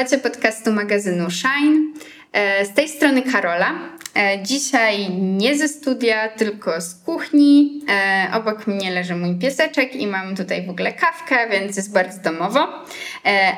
[0.00, 1.92] Słuchacie podcastu magazynu Shine.
[2.32, 3.72] E, z tej strony Karola.
[4.16, 7.82] E, dzisiaj nie ze studia, tylko z kuchni.
[7.88, 12.20] E, obok mnie leży mój pieseczek i mam tutaj w ogóle kawkę, więc jest bardzo
[12.22, 12.68] domowo.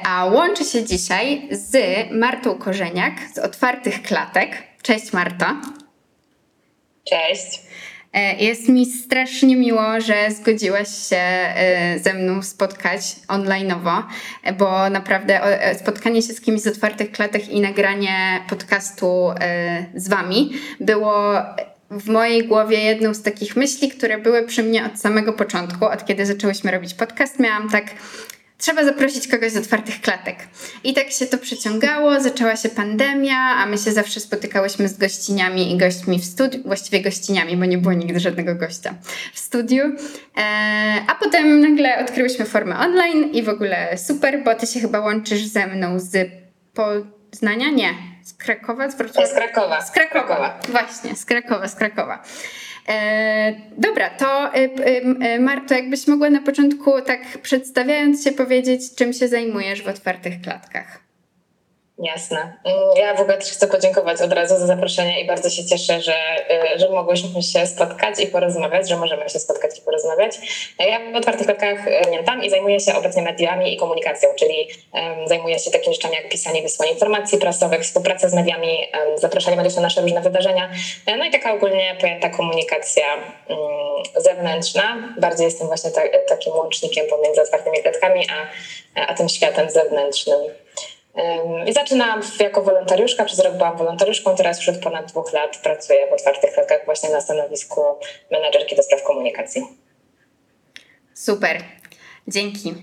[0.09, 1.77] A łączę się dzisiaj z
[2.10, 4.50] Martą Korzeniak z Otwartych Klatek.
[4.83, 5.47] Cześć Marto.
[7.11, 7.61] Cześć.
[8.12, 14.02] E, jest mi strasznie miło, że zgodziłaś się e, ze mną spotkać online'owo,
[14.58, 19.30] bo naprawdę e, spotkanie się z kimś z otwartych klatek i nagranie podcastu
[19.94, 21.34] z wami było
[21.90, 26.04] w mojej głowie jedną z takich myśli, które były przy mnie od samego początku, od
[26.04, 27.38] kiedy zaczęłyśmy robić podcast.
[27.38, 27.84] Miałam tak,
[28.62, 30.36] trzeba zaprosić kogoś z otwartych klatek.
[30.84, 35.72] I tak się to przeciągało, zaczęła się pandemia, a my się zawsze spotykałyśmy z gościniami
[35.72, 38.94] i gośćmi w studiu, właściwie gościniami, bo nie było nigdy żadnego gościa
[39.32, 39.84] w studiu.
[39.84, 40.42] E,
[41.06, 45.44] a potem nagle odkryłyśmy formę online i w ogóle super, bo ty się chyba łączysz
[45.44, 46.30] ze mną z
[46.74, 47.70] Poznania?
[47.70, 47.94] Nie.
[48.22, 48.91] Z Krakowa?
[48.91, 49.82] Z, z Krakowa.
[49.82, 50.60] Z Krakowa.
[50.69, 52.22] Właśnie, z Krakowa, z Krakowa.
[52.88, 59.12] E, dobra, to e, e, Marto, jakbyś mogła na początku tak przedstawiając się powiedzieć, czym
[59.12, 61.02] się zajmujesz w otwartych klatkach?
[62.03, 62.53] Jasne.
[62.64, 66.00] Mm, ja w ogóle też chcę podziękować od razu za zaproszenie i bardzo się cieszę,
[66.00, 66.14] że,
[66.75, 70.39] y, że mogłyśmy się spotkać i porozmawiać, że możemy się spotkać i porozmawiać.
[70.78, 75.59] Ja w Otwartych Klatkach pamiętam i zajmuję się obecnie mediami i komunikacją, czyli um, zajmuję
[75.59, 79.83] się takimi rzeczami jak pisanie, wysłanie informacji prasowych, współpraca z mediami, um, zapraszanie mediów na
[79.83, 80.70] nasze różne wydarzenia,
[81.06, 83.05] e, no i taka ogólnie pojęta komunikacja
[83.48, 83.59] um,
[84.16, 85.14] zewnętrzna.
[85.19, 90.62] Bardziej jestem właśnie ta, takim łącznikiem pomiędzy otwartymi klatkami a, a tym światem zewnętrznym.
[91.73, 96.12] Zaczynałam jako wolontariuszka, przez rok byłam wolontariuszką, teraz już od ponad dwóch lat pracuję w
[96.12, 97.81] otwartych klatkach właśnie na stanowisku
[98.31, 99.62] menadżerki do spraw komunikacji.
[101.15, 101.62] Super.
[102.28, 102.75] Dzięki.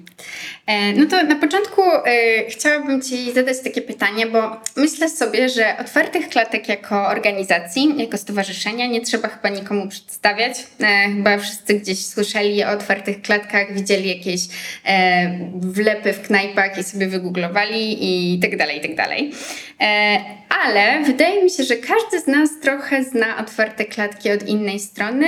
[0.67, 5.77] E, no to na początku e, chciałabym Ci zadać takie pytanie, bo myślę sobie, że
[5.77, 10.57] otwartych klatek jako organizacji, jako stowarzyszenia nie trzeba chyba nikomu przedstawiać.
[10.81, 14.41] E, chyba wszyscy gdzieś słyszeli o otwartych klatkach, widzieli jakieś
[15.53, 19.31] wlepy w knajpach i sobie wygooglowali i tak dalej, i tak dalej.
[20.65, 25.27] Ale wydaje mi się, że każdy z nas trochę zna otwarte klatki od innej strony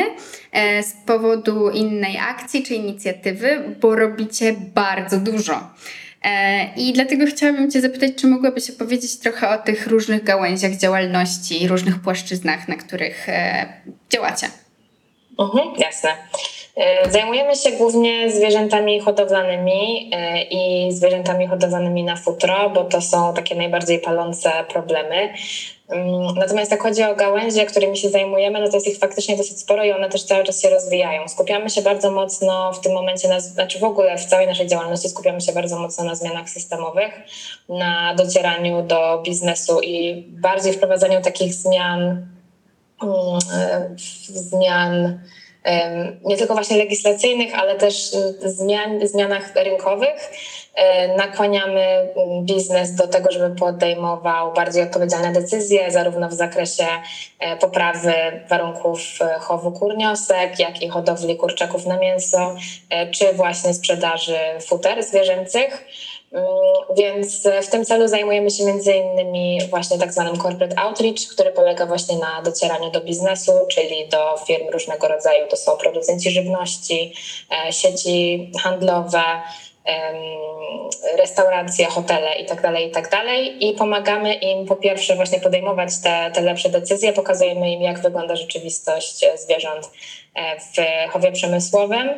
[0.84, 5.70] z powodu innej akcji czy inicjatywy, bo robicie bardzo dużo.
[6.24, 11.64] E, I dlatego chciałabym Cię zapytać, czy mogłabyś opowiedzieć trochę o tych różnych gałęziach działalności
[11.64, 13.74] i różnych płaszczyznach, na których e,
[14.10, 14.48] działacie?
[15.40, 16.10] Mhm, jasne.
[16.76, 20.12] E, zajmujemy się głównie zwierzętami hodowlanymi
[20.52, 25.34] i zwierzętami hodowlanymi na futro, bo to są takie najbardziej palące problemy.
[25.92, 29.60] Mm, natomiast jak chodzi o gałęzie, którymi się zajmujemy, no to jest ich faktycznie dosyć
[29.60, 31.28] sporo i one też cały czas się rozwijają.
[31.28, 35.10] Skupiamy się bardzo mocno w tym momencie, na, znaczy w ogóle w całej naszej działalności
[35.10, 37.12] skupiamy się bardzo mocno na zmianach systemowych,
[37.70, 42.28] na docieraniu do biznesu i bardziej wprowadzaniu takich zmian,
[43.04, 43.90] mm, e,
[44.30, 45.20] zmian
[46.24, 48.12] nie tylko właśnie legislacyjnych, ale też
[48.46, 50.32] zmian, zmianach rynkowych.
[50.76, 56.88] E, nakłaniamy mm, biznes do tego, żeby podejmował bardziej odpowiedzialne decyzje, zarówno w zakresie
[57.40, 58.14] e, poprawy
[58.50, 62.56] warunków e, chowu kurniosek, jak i hodowli kurczaków na mięso,
[63.12, 65.86] czy właśnie sprzedaży futer zwierzęcych.
[66.32, 66.46] Mm,
[66.98, 71.86] więc w tym celu zajmujemy się między innymi właśnie tak zwanym corporate outreach, który polega
[71.86, 75.48] właśnie na docieraniu do biznesu, czyli do firm różnego rodzaju.
[75.48, 77.14] To są producenci żywności,
[77.72, 79.24] sieci handlowe,
[81.18, 83.12] restauracje, hotele itd., tak itd.
[83.12, 88.00] Tak I pomagamy im po pierwsze właśnie podejmować te, te lepsze decyzje, pokazujemy im, jak
[88.00, 89.92] wygląda rzeczywistość zwierząt
[90.36, 92.10] e, w chowie przemysłowym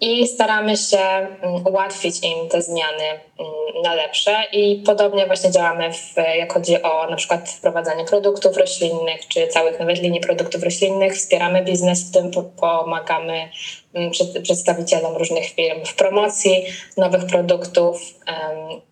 [0.00, 4.36] i staramy się mm, ułatwić im te zmiany mm, na lepsze.
[4.52, 9.80] I podobnie właśnie działamy, w, jak chodzi o na przykład wprowadzanie produktów roślinnych, czy całych
[9.80, 12.30] nawet linii produktów roślinnych, wspieramy biznes w tym,
[12.60, 13.48] pomagamy
[14.42, 16.64] przedstawicielom różnych firm w promocji
[16.96, 18.14] nowych produktów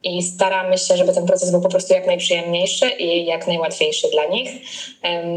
[0.02, 4.26] i staramy się, żeby ten proces był po prostu jak najprzyjemniejszy i jak najłatwiejszy dla
[4.26, 4.50] nich.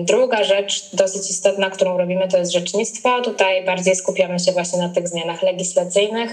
[0.04, 3.22] Druga rzecz dosyć istotna, którą robimy, to jest rzecznictwo.
[3.22, 6.32] Tutaj bardziej skupiamy się właśnie na tych zmianach legislacyjnych,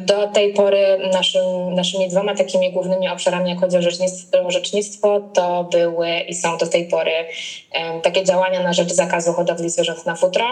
[0.00, 5.64] do tej pory naszym, naszymi dwoma takimi głównymi obszarami, jak chodzi o rzecznictwo, rzecznictwo, to
[5.64, 7.12] były i są do tej pory
[8.02, 10.44] takie działania na rzecz zakazu hodowli zwierząt na futro.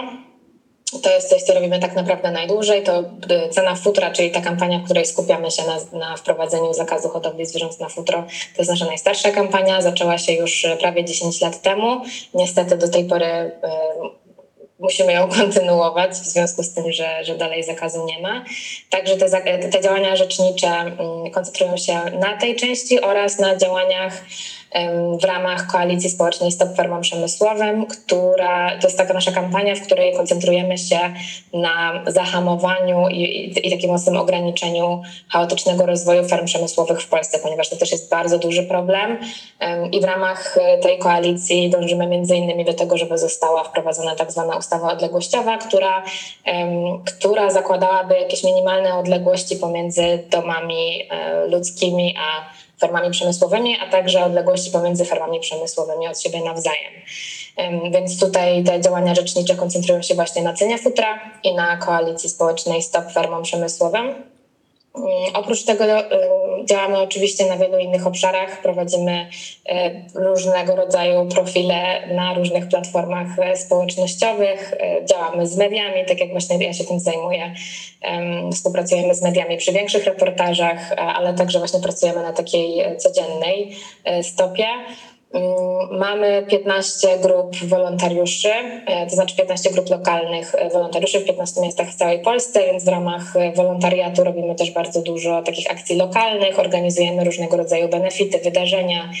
[1.01, 2.83] To jest coś, co robimy tak naprawdę najdłużej.
[2.83, 7.09] To y, cena futra, czyli ta kampania, w której skupiamy się na, na wprowadzeniu zakazu
[7.09, 8.23] hodowli zwierząt na futro,
[8.55, 9.81] to jest nasza najstarsza kampania.
[9.81, 12.01] Zaczęła się już prawie 10 lat temu.
[12.33, 13.51] Niestety do tej pory
[14.83, 18.45] musimy ją kontynuować w związku z tym, że, że dalej zakazu nie ma.
[18.89, 24.21] Także te, te działania rzecznicze mm, koncentrują się na tej części oraz na działaniach
[25.21, 30.13] w ramach koalicji społecznej Stop Farmom Przemysłowym, która to jest taka nasza kampania, w której
[30.13, 30.99] koncentrujemy się
[31.53, 37.75] na zahamowaniu i, i, takim mocnym ograniczeniu chaotycznego rozwoju farm przemysłowych w Polsce, ponieważ to
[37.75, 39.17] też jest bardzo duży problem.
[39.91, 44.31] I w ramach e, tej koalicji dążymy między innymi do tego, żeby została wprowadzona tak
[44.31, 46.03] zwana ustawa odległościowa, która,
[47.05, 54.71] która zakładałaby jakieś minimalne odległości pomiędzy domami e, ludzkimi a fermami przemysłowymi, a także odległości
[54.71, 56.93] pomiędzy fermami przemysłowymi od siebie nawzajem.
[57.91, 62.81] Więc tutaj te działania rzecznicze koncentrują się właśnie na cenie futra i na koalicji społecznej
[62.81, 64.32] Stop Fermom Przemysłowym.
[64.95, 66.05] Mm, oprócz tego y,
[66.65, 68.61] działamy oczywiście na wielu innych obszarach.
[68.61, 69.29] Prowadzimy
[69.71, 69.73] y,
[70.15, 74.73] różnego rodzaju profile na różnych platformach y, społecznościowych.
[75.05, 77.53] Działamy z mediami, tak jak właśnie ja się tym zajmuję.
[78.53, 83.75] Współpracujemy z mediami przy większych reportażach, ale także właśnie pracujemy na takiej codziennej
[84.21, 84.65] stopie.
[85.33, 88.49] Mm, mamy 15 grup wolontariuszy,
[88.85, 92.85] e, to znaczy 15 grup lokalnych e, wolontariuszy w 15 miastach w całej Polsce, więc
[92.85, 98.39] w ramach e, wolontariatu robimy też bardzo dużo takich akcji lokalnych, organizujemy różnego rodzaju benefity,
[98.39, 99.11] wydarzenia,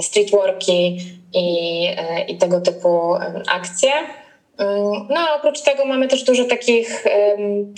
[0.00, 0.98] streetworki
[1.34, 1.86] i,
[2.28, 3.14] i tego typu
[3.50, 3.92] akcje.
[5.08, 7.04] No a oprócz tego mamy też dużo takich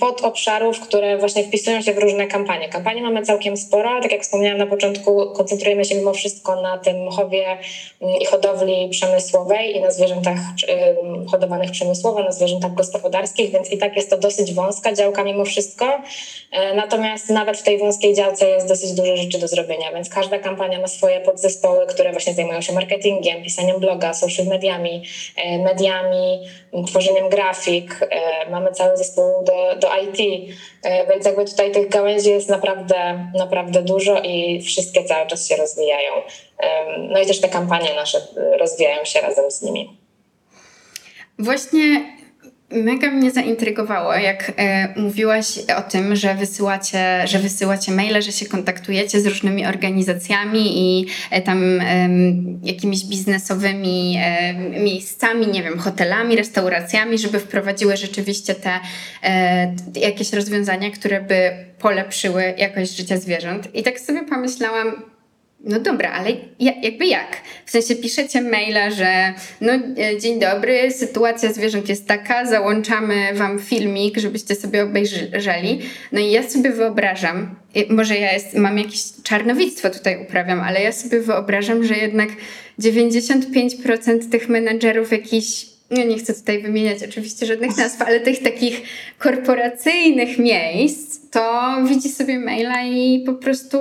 [0.00, 2.68] podobszarów, które właśnie wpisują się w różne kampanie.
[2.68, 6.78] Kampanii mamy całkiem sporo, ale tak jak wspomniałam na początku, koncentrujemy się mimo wszystko na
[6.78, 7.46] tym chowie
[8.00, 10.38] mm, i hodowli przemysłowej i na zwierzętach
[11.30, 16.00] hodowanych przemysłowo, na zwierzętach gospodarskich, więc i tak jest to dosyć wąska działka mimo wszystko.
[16.52, 20.38] E, natomiast nawet w tej wąskiej działce jest dosyć dużo rzeczy do zrobienia, więc każda
[20.38, 25.02] kampania ma swoje podzespoły, które właśnie zajmują się marketingiem, pisaniem bloga, social mediami,
[25.36, 26.40] e, mediami,
[26.86, 30.50] tworzeniem grafik, e, mamy cały zespół do, do IT,
[30.82, 35.56] e, więc jakby tutaj tych gałęzi jest naprawdę, naprawdę dużo i wszystkie cały czas się
[35.56, 36.12] rozwijają.
[36.98, 38.20] No i też te kampanie nasze
[38.58, 39.96] rozwijają się razem z nimi.
[41.38, 42.19] Właśnie
[42.72, 48.46] Mega mnie zaintrygowało, jak e, mówiłaś o tym, że wysyłacie, że wysyłacie maile, że się
[48.46, 51.82] kontaktujecie z różnymi organizacjami i e, tam
[52.62, 58.80] jakimiś biznesowymi e, miejscami, nie wiem, hotelami, restauracjami, żeby wprowadziły rzeczywiście te
[60.00, 63.74] jakieś rozwiązania, które by polepszyły jakość życia zwierząt.
[63.74, 65.02] I tak sobie pomyślałam,
[65.64, 67.36] no dobra, ale jakby jak?
[67.66, 73.58] W sensie piszecie maila, że no e, dzień dobry, sytuacja zwierząt jest taka, załączamy wam
[73.58, 75.80] filmik, żebyście sobie obejrzeli.
[76.12, 77.54] No i ja sobie wyobrażam,
[77.90, 82.28] może ja jest, mam jakieś czarnowictwo tutaj uprawiam, ale ja sobie wyobrażam, że jednak
[82.80, 88.82] 95% tych menedżerów jakichś ja nie chcę tutaj wymieniać oczywiście żadnych nazw, ale tych takich
[89.18, 93.78] korporacyjnych miejsc, to widzi sobie maila i po prostu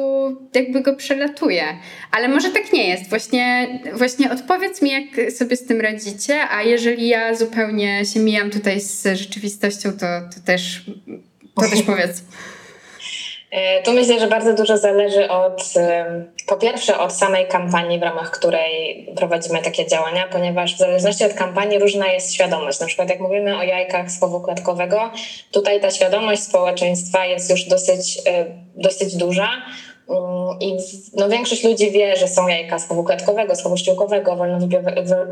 [0.54, 1.64] jakby go przelatuje.
[2.12, 3.10] Ale może tak nie jest.
[3.10, 8.50] Właśnie, właśnie odpowiedz mi, jak sobie z tym radzicie, a jeżeli ja zupełnie się mijam
[8.50, 10.86] tutaj z rzeczywistością, to, to też,
[11.56, 12.24] to też powiedz.
[13.52, 15.74] E, tu myślę, że bardzo dużo zależy od,
[16.48, 21.34] po pierwsze, od samej kampanii, w ramach której prowadzimy takie działania, ponieważ w zależności od
[21.34, 22.80] kampanii różna jest świadomość.
[22.80, 25.12] Na przykład, jak mówimy o jajkach z chowu klatkowego,
[25.52, 29.50] tutaj ta świadomość społeczeństwa jest już dosyć, e, dosyć duża
[30.60, 30.78] i
[31.14, 34.36] no, większość ludzi wie, że są jajka z chowu klatkowego, z chowu ściółkowego,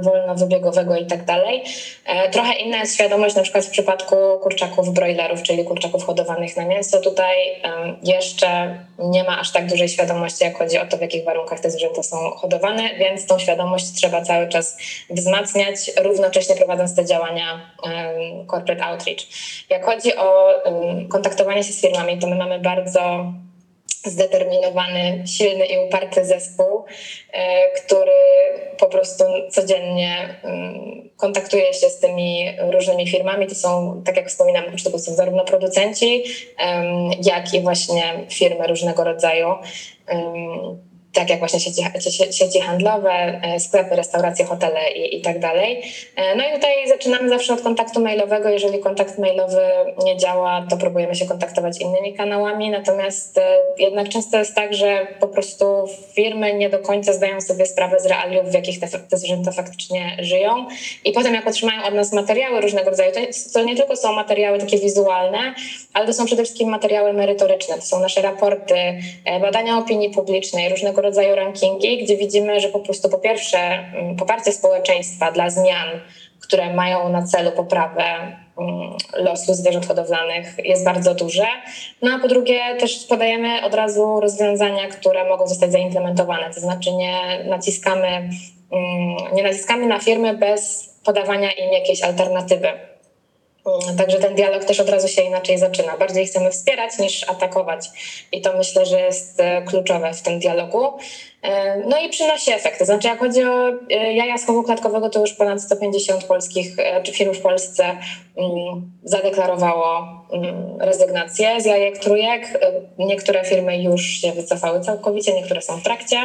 [0.02, 1.64] wolnowybiegowego i tak dalej.
[2.06, 6.66] E, trochę inna jest świadomość na przykład w przypadku kurczaków broilerów, czyli kurczaków hodowanych na
[6.66, 7.02] mięso.
[7.02, 7.36] Tutaj
[8.04, 11.72] jeszcze nie ma aż tak dużej świadomości, jak chodzi o to, w jakich warunkach te
[11.72, 14.78] zwierzęta są hodowane, więc tą świadomość trzeba cały czas
[15.10, 17.72] wzmacniać, równocześnie prowadząc te działania
[18.52, 19.20] corporate outreach.
[19.70, 20.54] Jak chodzi o
[21.10, 23.34] kontaktowanie się z firmami, to my mamy bardzo
[24.10, 26.86] zdeterminowany, silny i uparty zespół,
[27.32, 28.12] e, który
[28.78, 33.48] po prostu codziennie mm, kontaktuje się z tymi różnymi firmami.
[33.48, 36.24] To są, tak jak wspominam, to są zarówno producenci,
[37.24, 39.48] jak i właśnie firmy różnego rodzaju
[41.18, 41.84] tak jak właśnie sieci,
[42.32, 45.82] sieci handlowe, e, sklepy, restauracje, hotele i, i tak dalej.
[46.16, 48.50] E, no i tutaj zaczynamy zawsze od kontaktu mailowego.
[48.50, 49.62] Jeżeli kontakt mailowy
[50.06, 52.70] nie działa, to próbujemy się kontaktować innymi kanałami.
[52.70, 55.66] Natomiast e, jednak często jest tak, że po prostu
[56.14, 60.18] firmy nie do końca zdają sobie sprawę z realiów, w jakich te, te zwierzęta faktycznie
[60.20, 60.66] żyją.
[61.06, 63.20] I potem, jak otrzymają od nas materiały różnego rodzaju, to,
[63.54, 65.56] to nie tylko są materiały takie wizualne,
[65.94, 67.76] ale to są przede wszystkim materiały merytoryczne.
[67.76, 68.76] To są nasze raporty,
[69.42, 74.52] badania opinii publicznej, różnego rodzaju rankingi, gdzie widzimy, że po prostu po pierwsze mm, poparcie
[74.52, 76.02] społeczeństwa dla zmian
[76.48, 81.48] które mają na celu poprawę mm, losu zwierząt hodowlanych jest bardzo duże.
[82.02, 86.94] No a po drugie też podajemy od razu rozwiązania, które mogą zostać zaimplementowane, to znaczy
[86.94, 92.68] nie naciskamy, mm, nie naciskamy na firmy bez podawania im jakiejś alternatywy.
[93.98, 95.98] Także ten dialog też od razu się inaczej zaczyna.
[95.98, 97.90] Bardziej chcemy wspierać niż atakować.
[98.32, 100.98] I to myślę, że jest e, kluczowe w tym dialogu.
[101.42, 102.80] E, no i przynosi efekt.
[102.80, 106.76] To znaczy, jak chodzi o e, jaja z chowu klatkowego, to już ponad 150 polskich
[107.04, 107.84] czy firm w Polsce
[108.38, 112.60] mm, zadeklarowało mm, rezygnację z jajek trójek.
[112.98, 116.18] Niektóre firmy już się wycofały całkowicie, niektóre są w trakcie.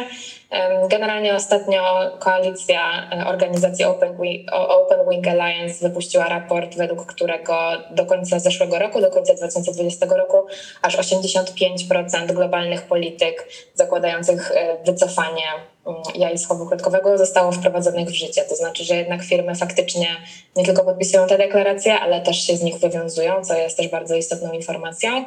[0.89, 1.81] Generalnie ostatnio
[2.19, 4.17] koalicja e, organizacji Open
[5.09, 7.55] Wing, Alliance wypuściła raport, według którego
[7.91, 10.37] do końca zeszłego roku, do końca 2020 roku,
[10.81, 15.43] aż 85% globalnych polityk zakładających e, wycofanie
[15.87, 16.47] mm, jaj z
[17.17, 18.41] zostało wprowadzonych w życie.
[18.49, 20.07] To znaczy, że jednak firmy faktycznie
[20.55, 24.15] nie tylko podpisują te deklaracje, ale też się z nich wywiązują, co jest też bardzo
[24.15, 25.25] istotną informacją.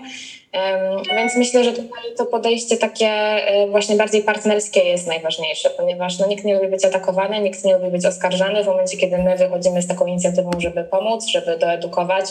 [1.17, 6.27] Więc myślę, że tutaj to podejście takie e, właśnie bardziej partnerskie jest najważniejsze, ponieważ no,
[6.27, 8.65] nikt nie lubi być atakowany, nikt nie lubi być oskarżany.
[8.65, 12.27] W momencie, kiedy my wychodzimy z taką inicjatywą, żeby pomóc, żeby doedukować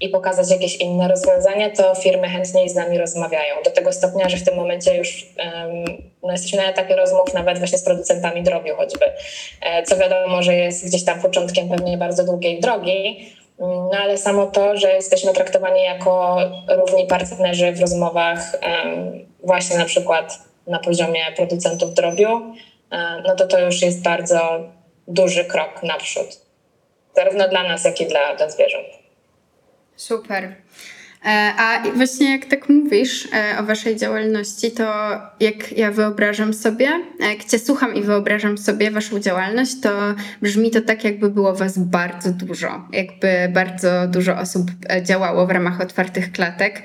[0.00, 3.54] i pokazać jakieś inne rozwiązania, to firmy chętniej z nami rozmawiają.
[3.64, 5.26] Do tego stopnia, że w tym momencie już
[6.22, 9.06] no, jesteśmy na etapie rozmów nawet właśnie z producentami drobiu choćby,
[9.62, 13.26] e, co wiadomo, że jest gdzieś tam początkiem pewnie bardzo długiej drogi,
[13.58, 18.56] no ale samo to, że jesteśmy traktowani jako równi partnerzy w rozmowach,
[19.42, 22.54] właśnie na przykład na poziomie producentów drobiu,
[22.90, 24.60] e, no to to już jest bardzo
[25.08, 26.40] duży krok naprzód.
[27.16, 28.86] Zarówno dla nas, jak i dla, dla zwierząt.
[29.96, 30.54] Super.
[31.24, 34.84] E, a właśnie jak tak mówisz e, o waszej działalności, to
[35.40, 36.88] jak ja wyobrażam sobie,
[37.50, 39.90] cię słucham i wyobrażam sobie waszą działalność, to
[40.42, 42.88] brzmi to tak, jakby było was bardzo dużo.
[42.92, 46.82] Jakby bardzo dużo osób e, działało w ramach otwartych klatek,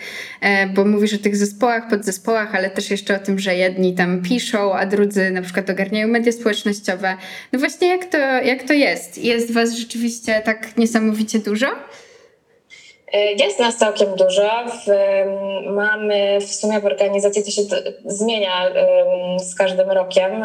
[0.73, 4.73] bo mówisz o tych zespołach, podzespołach, ale też jeszcze o tym, że jedni tam piszą,
[4.73, 7.17] a drudzy na przykład ogarniają media społecznościowe.
[7.53, 9.17] No właśnie jak to, jak to jest?
[9.17, 11.67] Jest was rzeczywiście tak niesamowicie dużo?
[13.13, 14.49] Jest nas całkiem dużo.
[15.65, 17.61] mamy w sumie w organizacji, to się
[18.05, 18.71] zmienia
[19.37, 20.43] z każdym rokiem,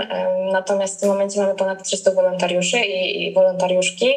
[0.52, 4.14] natomiast w tym momencie mamy ponad 300 wolontariuszy i, i wolontariuszki.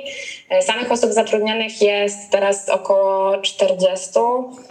[0.49, 4.09] E, samych osób zatrudnionych jest teraz około 40,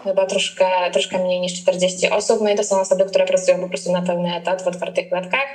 [0.04, 2.40] chyba troszkę, troszkę mniej niż 40 osób.
[2.40, 5.46] No i to są osoby, które pracują po prostu na pełny etat w otwartych klatkach.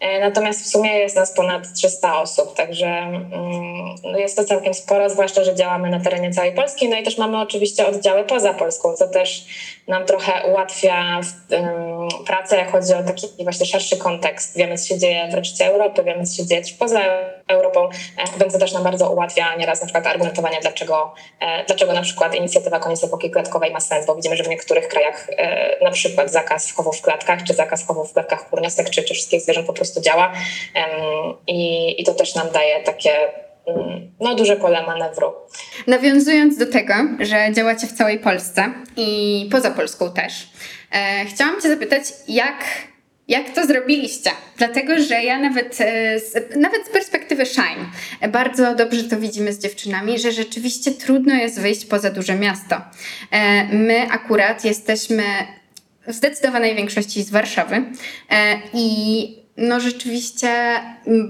[0.00, 3.06] E, natomiast w sumie jest nas ponad 300 osób, także
[4.04, 6.88] no jest to całkiem sporo, zwłaszcza, że działamy na terenie całej Polski.
[6.88, 7.57] No i też mamy oczywiście
[7.88, 9.44] oddziały poza Polską, co też
[9.88, 11.20] nam trochę ułatwia
[12.26, 14.56] pracę, jak chodzi o taki właśnie szerszy kontekst.
[14.56, 17.00] Wiemy, co się dzieje w reszcie Europy, wiemy, co się dzieje też poza
[17.48, 21.92] Europą, e, więc to też nam bardzo ułatwia nieraz na przykład argumentowanie, dlaczego, e, dlaczego
[21.92, 25.30] na przykład inicjatywa koniec epoki klatkowej ma sens, bo widzimy, że w niektórych krajach
[25.82, 29.40] na przykład zakaz chowów w klatkach, czy zakaz chowów w klatkach kurniostek, czy, czy wszystkich
[29.40, 30.32] zwierząt po prostu działa
[31.46, 33.10] i, i to też nam daje takie
[34.20, 35.32] no, duże pole manewru.
[35.86, 40.48] Nawiązując do tego, że działacie w całej Polsce i poza Polską też,
[40.92, 42.64] e, chciałam Cię zapytać, jak,
[43.28, 44.30] jak to zrobiliście?
[44.56, 47.86] Dlatego, że ja nawet, e, z, nawet z perspektywy Shine
[48.28, 52.76] bardzo dobrze to widzimy z dziewczynami, że rzeczywiście trudno jest wyjść poza duże miasto.
[53.30, 55.22] E, my akurat jesteśmy
[56.06, 60.80] w zdecydowanej większości z Warszawy e, i no rzeczywiście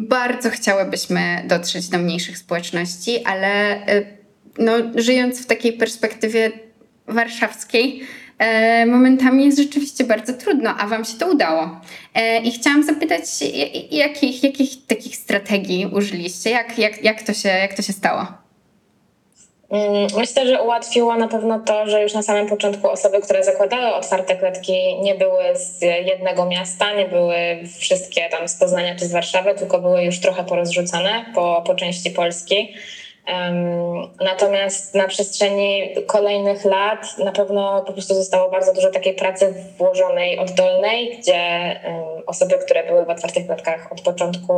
[0.01, 4.07] bardzo chciałybyśmy dotrzeć do mniejszych społeczności, ale y,
[4.59, 6.53] no, żyjąc w takiej perspektywie
[7.07, 8.03] warszawskiej,
[8.39, 11.81] e, momentami jest rzeczywiście bardzo trudno, a Wam się to udało.
[12.15, 13.25] E, I chciałam zapytać,
[13.91, 16.51] jakich, jakich takich strategii użyliście?
[16.51, 18.48] Jak, jak, jak, to się, jak to się stało?
[19.71, 23.95] Mm, myślę, że ułatwiło na pewno to, że już na samym początku osoby, które zakładały
[23.95, 27.37] otwarte klatki, nie były z jednego miasta, nie były
[27.79, 32.11] wszystkie tam z Poznania czy z Warszawy, tylko były już trochę porozrzucone po, po części
[32.11, 32.75] Polski.
[34.21, 40.39] Natomiast na przestrzeni kolejnych lat na pewno po prostu zostało bardzo dużo takiej pracy włożonej
[40.39, 41.41] oddolnej, gdzie
[42.27, 44.53] osoby, które były w otwartych klatkach od początku,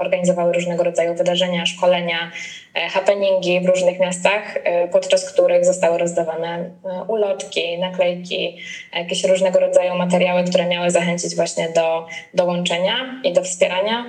[0.00, 2.30] organizowały różnego rodzaju wydarzenia, szkolenia,
[2.74, 8.58] e, happeningi w różnych miastach, e, podczas których zostały rozdawane e, ulotki, naklejki,
[8.94, 14.08] jakieś różnego rodzaju materiały, które miały zachęcić właśnie do dołączenia i do wspierania.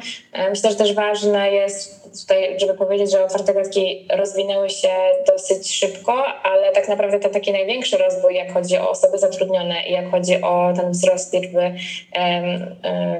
[0.50, 4.89] Myślę, że też ważne jest tutaj, żeby powiedzieć, że otwarte klatki rozwinęły się
[5.27, 9.91] dosyć szybko, ale tak naprawdę ten taki największy rozwój, jak chodzi o osoby zatrudnione i
[9.91, 11.75] jak chodzi o ten wzrost liczby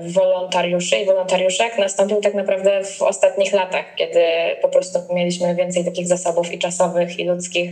[0.02, 4.24] wolontariuszy i wolontariuszek, nastąpił tak naprawdę w ostatnich latach, kiedy
[4.62, 7.72] po prostu mieliśmy więcej takich zasobów i czasowych, i ludzkich,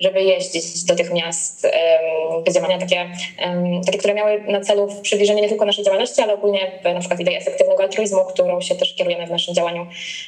[0.00, 3.10] żeby jeździć do tych miast, um, działania takie,
[3.46, 7.20] um, takie, które miały na celu przybliżenie nie tylko naszej działalności, ale ogólnie na przykład
[7.20, 9.86] idei efektywnego altruizmu, którą się też kierujemy w naszym działaniu.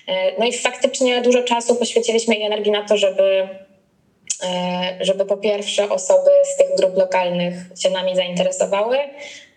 [0.09, 3.49] E, no i faktycznie dużo czasu poświęciliśmy i energii na to, żeby
[4.45, 8.99] e, żeby po pierwsze osoby z tych grup lokalnych się nami zainteresowały,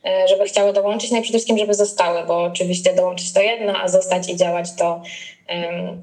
[0.06, 3.74] e, żeby chciały dołączyć, no i przede wszystkim, żeby zostały, bo oczywiście dołączyć to jedno,
[3.82, 5.02] a zostać i działać to,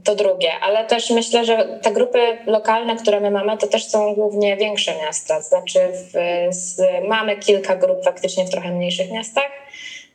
[0.04, 0.50] to drugie.
[0.62, 4.94] Ale też myślę, że te grupy lokalne, które my mamy, to też są głównie większe
[4.96, 5.40] miasta.
[5.40, 6.14] Znaczy w,
[6.54, 9.50] z, mamy kilka grup faktycznie w trochę mniejszych miastach,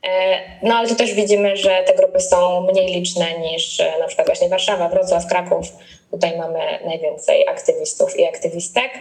[0.07, 4.07] E, no ale tu też widzimy, że te grupy są mniej liczne niż e, na
[4.07, 5.67] przykład właśnie Warszawa, Wrocław, Kraków.
[6.11, 8.91] Tutaj mamy najwięcej aktywistów i aktywistek.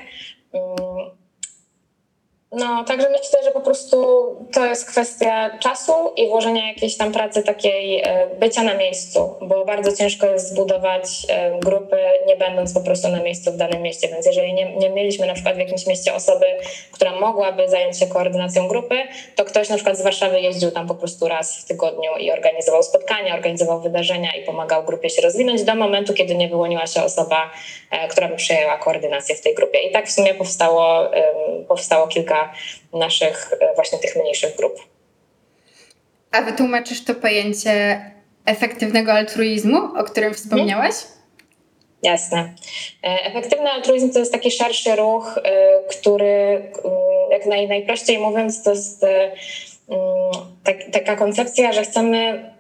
[2.53, 4.07] No, także myślę, że po prostu
[4.53, 9.65] to jest kwestia czasu i włożenia jakiejś tam pracy takiej e, bycia na miejscu, bo
[9.65, 14.09] bardzo ciężko jest zbudować e, grupy, nie będąc po prostu na miejscu w danym mieście.
[14.09, 16.47] Więc jeżeli nie, nie mieliśmy na przykład w jakimś mieście osoby,
[16.93, 18.97] która mogłaby zająć się koordynacją grupy,
[19.37, 22.83] to ktoś na przykład z Warszawy jeździł tam po prostu raz w tygodniu i organizował
[22.83, 27.50] spotkania, organizował wydarzenia i pomagał grupie się rozwinąć do momentu, kiedy nie wyłoniła się osoba,
[27.91, 29.79] e, która by przejęła koordynację w tej grupie.
[29.79, 31.11] I tak w sumie powstało,
[31.69, 32.36] powstało kilka
[32.93, 34.73] naszych e, właśnie tych mniejszych grup.
[36.31, 38.00] A wytłumaczysz to pojęcie
[38.45, 40.95] efektywnego altruizmu, o którym wspomniałaś?
[42.02, 42.55] Jasne.
[43.05, 46.62] E, efektywny altruizm to jest taki szerszy ruch, e, który,
[47.31, 49.07] jak naj, najprościej mówiąc, to jest
[50.64, 52.50] tak, taka koncepcja, że chcemy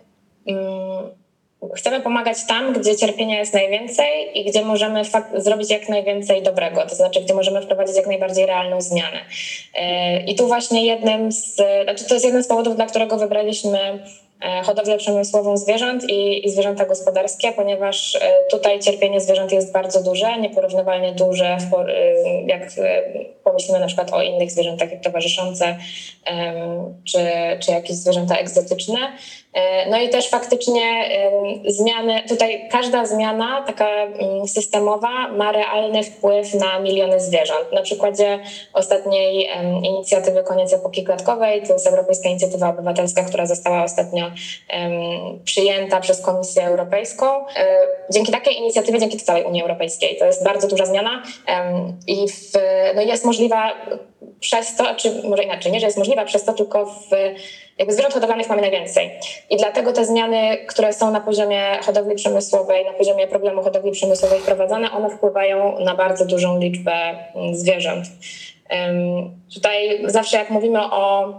[1.76, 5.02] chcemy pomagać tam, gdzie cierpienia jest najwięcej i gdzie możemy
[5.34, 9.20] zrobić jak najwięcej dobrego, to znaczy gdzie możemy wprowadzić jak najbardziej realną zmianę.
[9.74, 13.98] E, I tu właśnie jednym z, znaczy to jest jeden z powodów, dla którego wybraliśmy
[14.40, 20.02] E, hodowlę przemysłową zwierząt i, i, zwierzęta gospodarskie, ponieważ e, tutaj cierpienie zwierząt jest bardzo
[20.02, 21.56] duże, nieporównywalnie duże,
[22.46, 22.62] jak
[23.44, 25.76] pomyślimy na przykład o innych zwierzętach jak towarzyszące
[27.04, 27.18] czy,
[27.60, 28.98] czy jakieś zwierzęta egzotyczne.
[29.90, 31.10] No i też faktycznie
[31.66, 37.72] zmiany, tutaj każda zmiana taka mm, systemowa ma realny wpływ na miliony zwierząt.
[37.72, 38.38] Na przykładzie
[38.72, 39.48] ostatniej
[39.82, 44.30] inicjatywy Koniec Epoki Klatkowej, to jest Europejska Inicjatywa Obywatelska, która została ostatnio
[45.44, 47.26] przyjęta przez Komisję Europejską.
[47.26, 47.78] E,
[48.10, 51.22] dzięki takiej inicjatywie, dzięki całej Unii Europejskiej, to jest bardzo duża zmiana
[52.06, 52.52] i w,
[52.94, 53.72] no jest możliwa
[54.40, 57.10] przez to, czy może inaczej, nie, że jest możliwa przez to, tylko w
[57.78, 59.10] jakby zwierząt hodowlanych mamy najwięcej.
[59.50, 64.40] I dlatego te zmiany, które są na poziomie hodowli przemysłowej, na poziomie problemu hodowli przemysłowej
[64.40, 66.92] wprowadzane, one wpływają na bardzo dużą liczbę
[67.34, 68.06] mm, zwierząt.
[69.54, 71.34] Tutaj zawsze jak mówimy o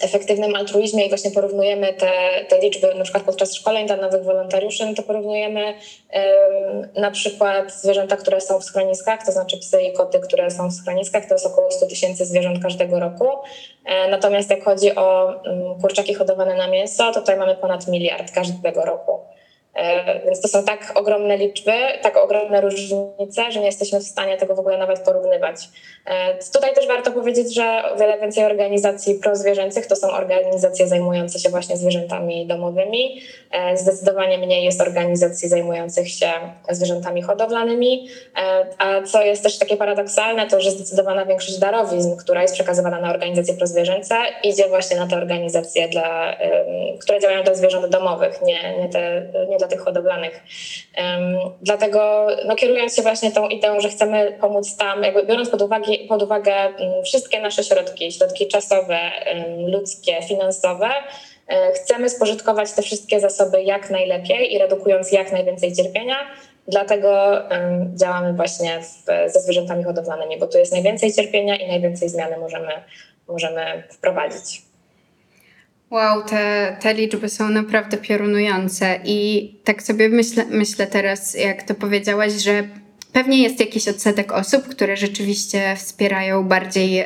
[0.00, 2.10] efektywnym altruizmie i właśnie porównujemy te,
[2.48, 7.72] te liczby na przykład podczas szkoleń dla nowych wolontariuszy, no to porównujemy um, na przykład
[7.72, 11.34] zwierzęta, które są w schroniskach, to znaczy psy i koty, które są w schroniskach, to
[11.34, 13.28] jest około 100 tysięcy zwierząt każdego roku.
[13.84, 18.32] E, natomiast jak chodzi o um, kurczaki hodowane na mięso, to tutaj mamy ponad miliard
[18.32, 19.20] każdego roku.
[19.76, 21.72] E, więc to są tak ogromne liczby,
[22.02, 25.56] tak ogromne różnice, że nie jesteśmy w stanie tego w ogóle nawet porównywać.
[26.06, 31.38] E, tutaj też warto powiedzieć, że o wiele więcej organizacji prozwierzęcych to są organizacje zajmujące
[31.38, 33.20] się właśnie zwierzętami domowymi.
[33.50, 36.30] E, zdecydowanie mniej jest organizacji zajmujących się
[36.70, 38.08] zwierzętami hodowlanymi.
[38.78, 43.10] A co jest też takie paradoksalne, to że zdecydowana większość darowizn, która jest przekazywana na
[43.10, 46.36] organizacje prozwierzęce, idzie właśnie na te organizacje, dla,
[47.00, 50.42] które działają dla zwierząt domowych, nie, nie, te, nie dla tych hodowlanych.
[51.62, 55.95] Dlatego no, kierując się właśnie tą ideą, że chcemy pomóc tam, jakby biorąc pod uwagę,
[55.98, 58.98] pod uwagę um, wszystkie nasze środki, środki czasowe,
[59.66, 60.88] ludzkie, finansowe,
[61.48, 66.16] e, chcemy spożytkować te wszystkie zasoby jak najlepiej i redukując jak najwięcej cierpienia.
[66.68, 67.42] Dlatego
[67.94, 72.72] działamy właśnie w, ze zwierzętami hodowlanymi, bo tu jest najwięcej cierpienia i najwięcej zmiany możemy,
[73.28, 74.62] możemy wprowadzić.
[75.90, 81.74] Wow, te, te liczby są naprawdę piorunujące i tak sobie myślę, myślę teraz, jak to
[81.74, 82.68] powiedziałaś, że
[83.16, 87.04] pewnie jest jakiś odsetek osób, które rzeczywiście wspierają bardziej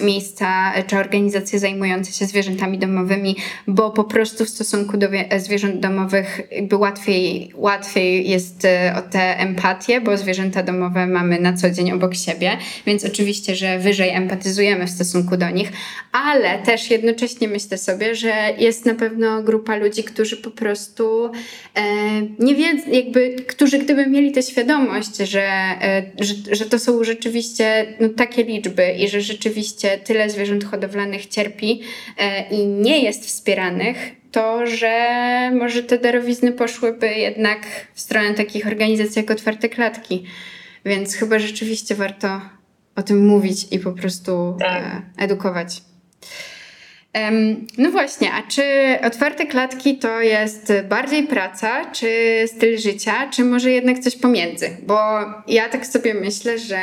[0.00, 6.40] miejsca czy organizacje zajmujące się zwierzętami domowymi, bo po prostu w stosunku do zwierząt domowych
[6.50, 11.92] jakby łatwiej, łatwiej jest e, o tę empatię, bo zwierzęta domowe mamy na co dzień
[11.92, 15.72] obok siebie, więc oczywiście, że wyżej empatyzujemy w stosunku do nich,
[16.12, 21.30] ale też jednocześnie myślę sobie, że jest na pewno grupa ludzi, którzy po prostu
[21.74, 21.82] e,
[22.38, 25.42] nie wiedzą, jakby, którzy gdyby mieli tę świadomość, że,
[25.82, 31.26] e, że, że to są rzeczywiście no, takie liczby i że rzeczywiście tyle zwierząt hodowlanych
[31.26, 31.82] cierpi
[32.18, 33.96] e, i nie jest wspieranych,
[34.32, 37.58] to, że może te darowizny poszłyby jednak
[37.94, 40.24] w stronę takich organizacji jak Otwarte Klatki.
[40.84, 42.40] Więc chyba rzeczywiście warto
[42.96, 44.82] o tym mówić i po prostu tak.
[44.82, 45.82] e, edukować.
[47.78, 48.62] No właśnie, a czy
[49.04, 52.08] otwarte klatki to jest bardziej praca, czy
[52.46, 54.76] styl życia, czy może jednak coś pomiędzy?
[54.82, 54.98] Bo
[55.46, 56.78] ja tak sobie myślę, że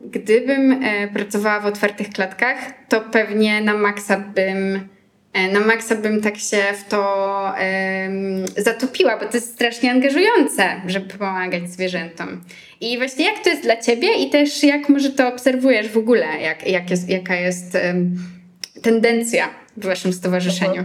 [0.00, 4.88] gdybym e, pracowała w otwartych klatkach, to pewnie na maksa bym
[5.32, 10.80] e, na maksa bym tak się w to um, zatopiła, bo to jest strasznie angażujące,
[10.86, 12.44] żeby pomagać zwierzętom.
[12.80, 16.26] I właśnie jak to jest dla ciebie i też jak może to obserwujesz w ogóle,
[16.40, 18.18] jak, jak jest, jaka jest um,
[18.82, 20.84] tendencja w Waszym stowarzyszeniu?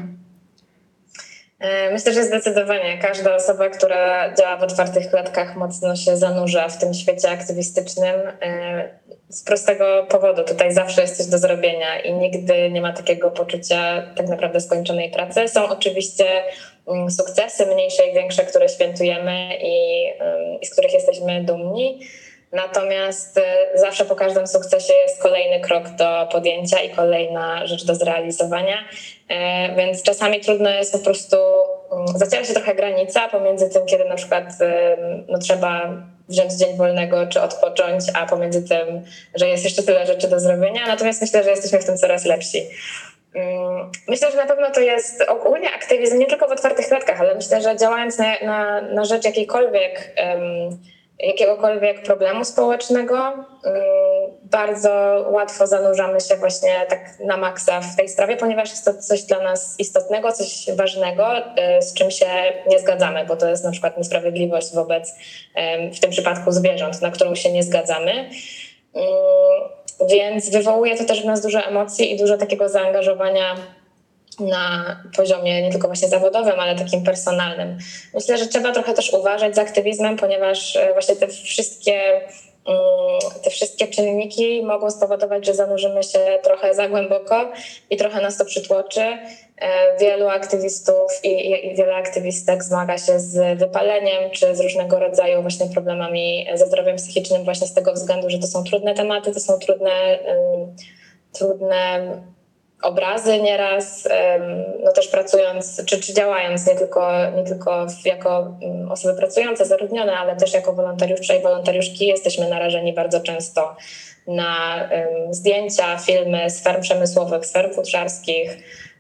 [1.60, 6.78] E, myślę, że zdecydowanie każda osoba, która działa w otwartych klatkach, mocno się zanurza w
[6.78, 8.16] tym świecie aktywistycznym.
[8.42, 13.32] E, z prostego powodu, tutaj zawsze jest coś do zrobienia i nigdy nie ma takiego
[13.32, 15.48] poczucia tak naprawdę skończonej pracy.
[15.48, 16.26] Są oczywiście
[16.88, 20.06] mm, sukcesy, mniejsze i większe, które świętujemy i,
[20.62, 22.00] i z których jesteśmy dumni
[22.54, 23.42] Natomiast y,
[23.76, 28.78] zawsze po każdym sukcesie jest kolejny krok do podjęcia i kolejna rzecz do zrealizowania.
[29.30, 31.38] E, więc czasami trudno jest po prostu,
[31.92, 35.90] mm, zaciera się trochę granica pomiędzy tym, kiedy na przykład y, no, trzeba
[36.30, 40.88] wziąć dzień wolnego czy odpocząć, a pomiędzy tym, że jest jeszcze tyle rzeczy do zrobienia.
[40.88, 42.68] Natomiast myślę, że jesteśmy w tym coraz lepsi.
[43.36, 47.36] Mm, myślę, że na pewno to jest ogólnie aktywizm nie tylko w otwartych klatkach, ale
[47.36, 50.80] myślę, że działając na, na, na rzecz jakiejkolwiek um,
[51.24, 53.18] jakiegokolwiek problemu społecznego.
[53.18, 53.44] Mm,
[54.44, 54.92] bardzo
[55.30, 59.40] łatwo zanurzamy się właśnie tak na maksa w tej sprawie, ponieważ jest to coś dla
[59.40, 62.28] nas istotnego, coś ważnego, y, z czym się
[62.68, 65.16] nie zgadzamy, bo to jest na przykład niesprawiedliwość wobec
[65.96, 68.12] w tym przypadku zwierząt, na którą się nie zgadzamy.
[68.12, 69.10] Mm,
[70.10, 73.56] więc wywołuje to też w nas dużo emocji i dużo takiego zaangażowania
[74.40, 77.78] na poziomie nie tylko właśnie zawodowym, ale takim personalnym.
[78.14, 82.22] Myślę, że trzeba trochę też uważać z aktywizmem, ponieważ e, właśnie te wszystkie
[82.66, 87.52] mm, te wszystkie czynniki mogą spowodować, że zanurzymy się trochę za głęboko
[87.90, 89.18] i trochę nas to przytłoczy.
[89.58, 95.42] E, wielu aktywistów i, i wiele aktywistek zmaga się z wypaleniem czy z różnego rodzaju
[95.42, 99.40] właśnie problemami ze zdrowiem psychicznym właśnie z tego względu, że to są trudne tematy, to
[99.40, 100.76] są trudne, um,
[101.34, 102.00] trudne
[102.84, 104.08] obrazy nieraz,
[104.84, 110.18] no też pracując, czy, czy działając nie tylko, nie tylko jako mm, osoby pracujące, zatrudnione,
[110.18, 113.76] ale też jako wolontariusze i wolontariuszki jesteśmy narażeni bardzo często
[114.28, 114.80] na
[115.32, 118.58] zdjęcia, filmy z ferm przemysłowych, z ferm futrzarskich.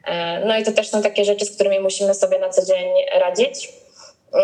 [0.07, 2.87] E, no i to też są takie rzeczy, z którymi musimy sobie na co dzień
[3.19, 3.69] radzić.
[4.33, 4.41] Um,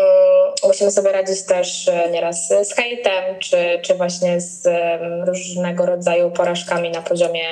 [0.64, 4.68] musimy sobie radzić też e, nieraz z hejtem, czy, czy właśnie z
[5.26, 7.44] różnego rodzaju porażkami na poziomie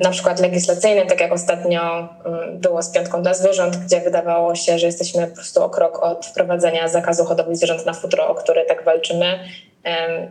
[0.00, 2.08] na przykład legislacyjnym, tak jak ostatnio y,
[2.52, 6.26] było z piątką dla zwierząt, gdzie wydawało się, że jesteśmy po prostu o krok od
[6.26, 9.38] wprowadzenia zakazu hodowli zwierząt na futro, o który tak walczymy.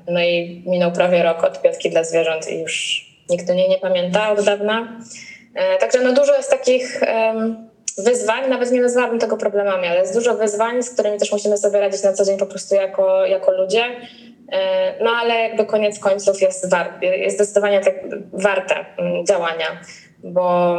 [0.08, 3.78] No i minął prawie rok od piątki dla zwierząt i już nikt o niej nie
[3.78, 4.88] pamięta od dawna.
[5.56, 7.02] E, także no dużo jest takich
[7.98, 11.80] wyzwań, nawet nie nazwałabym tego problemami, ale jest dużo wyzwań, z którymi też musimy sobie
[11.80, 13.84] radzić na co dzień po prostu jako, jako ludzie.
[14.52, 17.96] E, no ale jakby koniec końców jest, war, jest zdecydowanie tak
[18.34, 19.82] warte mm, działania,
[20.24, 20.78] bo,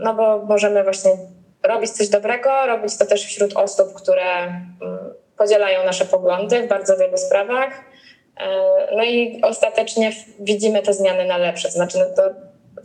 [0.00, 1.10] no bo możemy właśnie
[1.62, 6.96] robić coś dobrego, robić to też wśród osób, które mm, podzielają nasze poglądy w bardzo
[6.96, 7.84] wielu sprawach.
[8.40, 11.70] E, no i ostatecznie widzimy te zmiany na lepsze.
[11.70, 12.34] Znaczy, no to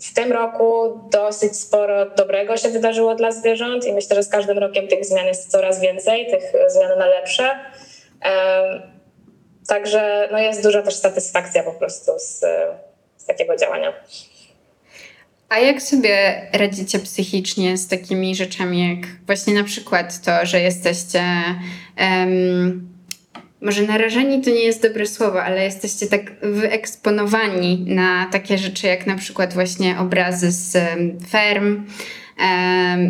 [0.01, 4.57] w tym roku dosyć sporo dobrego się wydarzyło dla zwierząt i myślę, że z każdym
[4.57, 7.59] rokiem tych zmian jest coraz więcej, tych zmian na lepsze.
[9.71, 12.39] Także no jest duża też satysfakcja po prostu z,
[13.17, 13.93] z takiego działania.
[15.49, 21.23] A jak sobie radzicie psychicznie z takimi rzeczami, jak właśnie na przykład to, że jesteście.
[21.99, 22.89] Um,
[23.61, 29.07] może narażeni to nie jest dobre słowo, ale jesteście tak wyeksponowani na takie rzeczy, jak
[29.07, 30.77] na przykład właśnie obrazy z
[31.29, 31.85] ferm,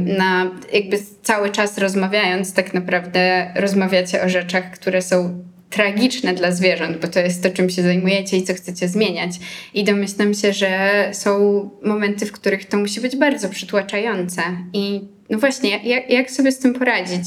[0.05, 6.97] na jakby cały czas rozmawiając, tak naprawdę rozmawiacie o rzeczach, które są tragiczne dla zwierząt,
[6.97, 9.31] bo to jest to, czym się zajmujecie i co chcecie zmieniać.
[9.73, 14.41] I domyślam się, że są momenty, w których to musi być bardzo przytłaczające.
[14.73, 17.23] I no właśnie, jak, jak sobie z tym poradzić?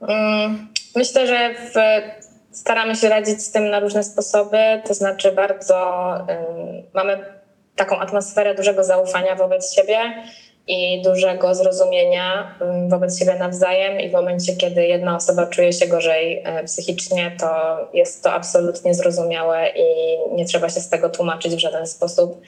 [0.00, 1.74] Mm, myślę, że w,
[2.56, 5.74] staramy się radzić z tym na różne sposoby, to znaczy bardzo
[6.18, 7.18] um, mamy
[7.76, 9.98] taką atmosferę dużego zaufania wobec siebie
[10.66, 16.42] i dużego zrozumienia wobec siebie nawzajem i w momencie, kiedy jedna osoba czuje się gorzej
[16.44, 19.84] e, psychicznie, to jest to absolutnie zrozumiałe i
[20.34, 22.40] nie trzeba się z tego tłumaczyć w żaden sposób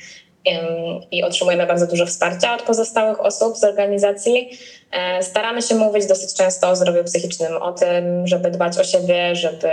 [1.10, 4.58] i otrzymujemy bardzo dużo wsparcia od pozostałych osób z organizacji.
[4.92, 9.36] E, staramy się mówić dosyć często o zdrowiu psychicznym, o tym, żeby dbać o siebie,
[9.36, 9.70] żeby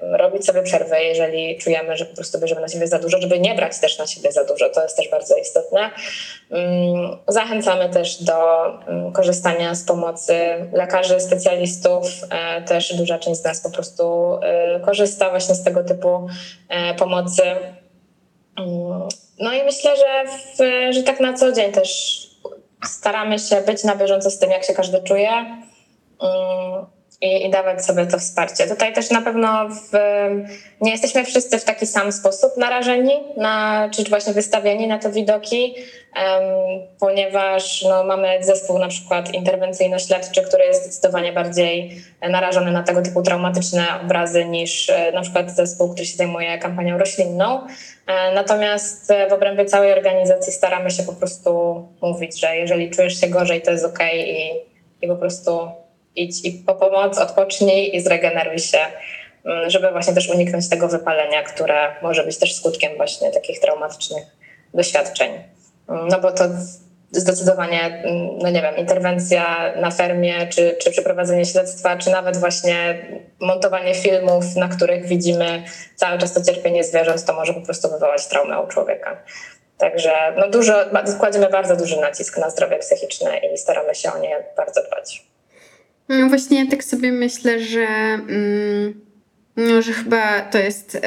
[0.00, 3.54] robić sobie przerwy, jeżeli czujemy, że po prostu bierzemy na siebie za dużo, żeby nie
[3.54, 4.68] brać też na siebie za dużo.
[4.70, 5.90] To jest też bardzo istotne.
[7.28, 8.34] Zachęcamy też do
[9.12, 10.34] korzystania z pomocy
[10.72, 12.04] lekarzy, specjalistów.
[12.30, 16.26] E, też duża część z nas po prostu e, korzysta właśnie z tego typu
[16.98, 17.42] pomocy.
[19.38, 22.20] No i myślę, że, w, że tak na co dzień też
[22.84, 26.86] staramy się być na bieżąco z tym, jak się każdy czuje mm,
[27.20, 28.66] i, i dawać sobie to wsparcie.
[28.66, 29.90] Tutaj też na pewno w,
[30.80, 35.74] nie jesteśmy wszyscy w taki sam sposób narażeni, na, czy właśnie wystawieni na te widoki,
[37.00, 43.22] ponieważ no, mamy zespół na przykład interwencyjno-śledczy, który jest zdecydowanie bardziej narażony na tego typu
[43.22, 47.66] traumatyczne obrazy niż e, na przykład zespół, który się zajmuje kampanią roślinną.
[48.06, 53.28] E, natomiast w obrębie całej organizacji staramy się po prostu mówić, że jeżeli czujesz się
[53.28, 54.50] gorzej, to jest ok i,
[55.02, 55.70] i po prostu
[56.16, 58.78] idź i po pomoc, odpocznij i zregeneruj się,
[59.44, 64.24] mm, żeby właśnie też uniknąć tego wypalenia, które może być też skutkiem właśnie takich traumatycznych
[64.74, 65.32] doświadczeń.
[65.88, 66.44] Mm, no bo to
[67.12, 73.06] zdecydowanie, mm, no nie wiem, interwencja na fermie, czy, czy przeprowadzenie śledztwa, czy nawet właśnie
[73.40, 75.64] montowanie filmów, na których widzimy
[75.96, 79.16] cały czas to cierpienie zwierząt, to może po prostu wywołać traumę u człowieka.
[79.78, 80.74] Także no dużo,
[81.18, 85.26] kładziemy bardzo duży nacisk na zdrowie psychiczne i staramy się o nie bardzo dbać.
[86.08, 87.86] No właśnie ja tak sobie myślę, że,
[88.28, 89.06] mm,
[89.56, 90.98] no, że chyba to jest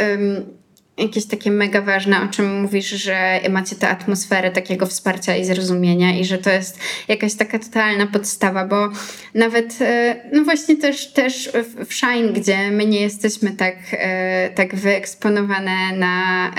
[0.99, 6.19] jakieś takie mega ważne, o czym mówisz, że macie tę atmosferę takiego wsparcia i zrozumienia
[6.19, 8.89] i że to jest jakaś taka totalna podstawa, bo
[9.33, 11.49] nawet e, no właśnie też, też
[11.89, 16.49] w Shine, gdzie my nie jesteśmy tak, e, tak wyeksponowane na,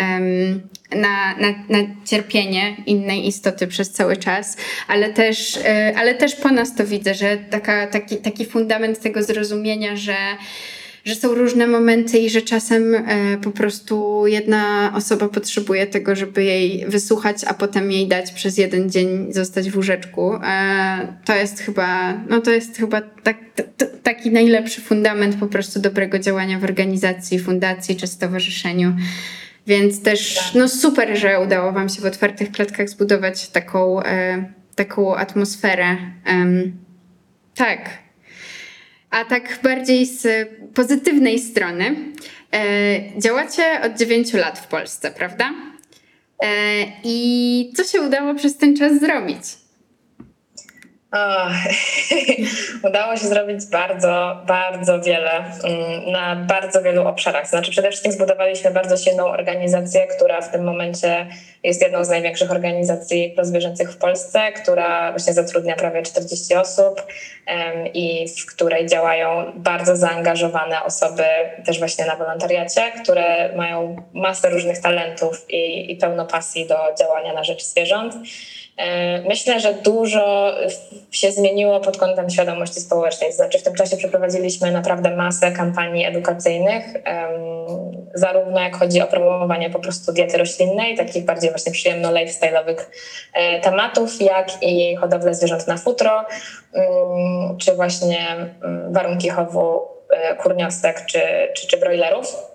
[0.97, 4.57] na, na, na cierpienie innej istoty przez cały czas,
[4.89, 9.23] ale też, e, ale też po nas to widzę, że taka, taki, taki fundament tego
[9.23, 10.17] zrozumienia, że
[11.05, 13.05] że są różne momenty i że czasem e,
[13.43, 18.91] po prostu jedna osoba potrzebuje tego, żeby jej wysłuchać, a potem jej dać przez jeden
[18.91, 20.35] dzień zostać w łóżeczku.
[20.35, 23.37] E, to jest chyba, no to jest chyba tak,
[24.03, 28.97] taki najlepszy fundament po prostu dobrego działania w organizacji, fundacji czy stowarzyszeniu.
[29.67, 35.17] Więc też no super, że udało Wam się w otwartych klatkach zbudować taką, e, taką
[35.17, 35.97] atmosferę.
[37.55, 38.10] tak,
[39.11, 41.97] a tak bardziej z pozytywnej strony,
[42.55, 45.51] e, działacie od 9 lat w Polsce, prawda?
[46.43, 46.49] E,
[47.05, 49.43] I co się udało przez ten czas zrobić?
[51.13, 51.49] O,
[52.89, 55.31] udało się zrobić bardzo, bardzo wiele
[55.65, 57.49] mm, na bardzo wielu obszarach.
[57.49, 61.27] Znaczy, przede wszystkim zbudowaliśmy bardzo silną organizację, która w tym momencie
[61.63, 67.03] jest jedną z największych organizacji prozwierzęcych w Polsce, która właśnie zatrudnia prawie 40 osób
[67.95, 71.25] i w której działają bardzo zaangażowane osoby
[71.67, 77.33] też właśnie na wolontariacie, które mają masę różnych talentów i, i pełno pasji do działania
[77.33, 78.15] na rzecz zwierząt.
[78.81, 80.55] E, myślę, że dużo
[81.11, 83.33] się zmieniło pod kątem świadomości społecznej.
[83.33, 86.85] Znaczy, w tym czasie przeprowadziliśmy naprawdę masę kampanii edukacyjnych,
[88.15, 92.77] zarówno jak chodzi o promowanie po prostu diety roślinnej, takich bardziej właśnie przyjemno-lifestyle'owych
[93.35, 96.25] e, tematów, jak i hodowlę zwierząt na futro,
[96.75, 98.27] mm, czy właśnie
[98.63, 101.21] mm, warunki chowu e, kurniostek czy,
[101.55, 102.50] czy, czy broilerów.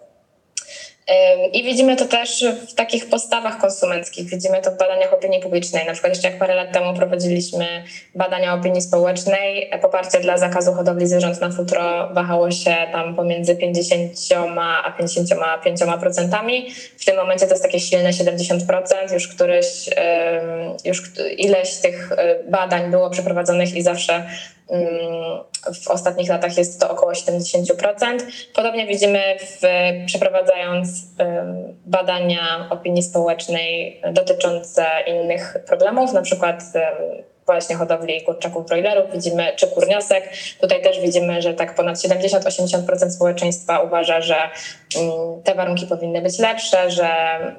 [1.54, 5.86] I widzimy to też w takich postawach konsumenckich, widzimy to w badaniach opinii publicznej.
[5.86, 7.84] Na przykład jeszcze jak parę lat temu prowadziliśmy
[8.16, 13.56] badania opinii społecznej, e, poparcie dla zakazu hodowli zwierząt na futro wahało się tam pomiędzy
[13.56, 14.12] 50
[14.84, 16.72] a 55%.
[16.98, 19.90] W tym momencie to jest takie silne 70%, już któryś,
[20.86, 24.24] już ileś tych e, badań było przeprowadzonych i zawsze
[25.84, 28.18] w ostatnich latach jest to około 70%.
[28.56, 29.62] Podobnie widzimy, w,
[30.06, 30.88] przeprowadzając
[31.86, 36.64] badania opinii społecznej dotyczące innych problemów, na przykład
[37.46, 40.30] właśnie hodowli kurczaków broilerów, widzimy, czy kurniosek.
[40.62, 44.36] Tutaj też widzimy, że tak ponad 70-80% społeczeństwa uważa, że
[44.96, 47.10] mm, te warunki powinny być lepsze, że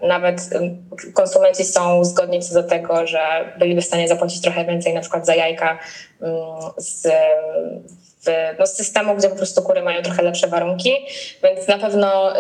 [0.03, 3.19] nawet mm, konsumenci są zgodni co do tego, że
[3.59, 5.79] byliby w stanie zapłacić trochę więcej na przykład za jajka
[6.23, 6.37] mm,
[6.77, 7.09] z
[8.59, 10.93] no, z systemu, gdzie po prostu kury mają trochę lepsze warunki,
[11.43, 12.33] więc na pewno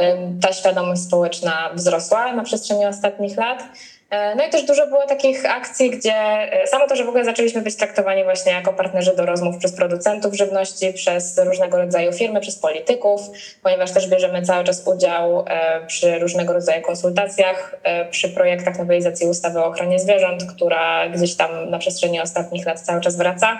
[0.42, 3.62] ta świadomość społeczna wzrosła na przestrzeni ostatnich lat.
[4.10, 7.24] E, no i też dużo było takich akcji, gdzie e, samo to, że w ogóle
[7.24, 12.40] zaczęliśmy być traktowani właśnie jako partnerzy do rozmów przez producentów żywności, przez różnego rodzaju firmy,
[12.40, 13.20] przez polityków,
[13.62, 17.76] ponieważ też bierzemy cały czas udział e, przy różnego rodzaju konsultacjach,
[18.10, 23.00] przy projektach nowelizacji ustawy o ochronie zwierząt, która gdzieś tam na przestrzeni ostatnich lat cały
[23.00, 23.58] czas wraca.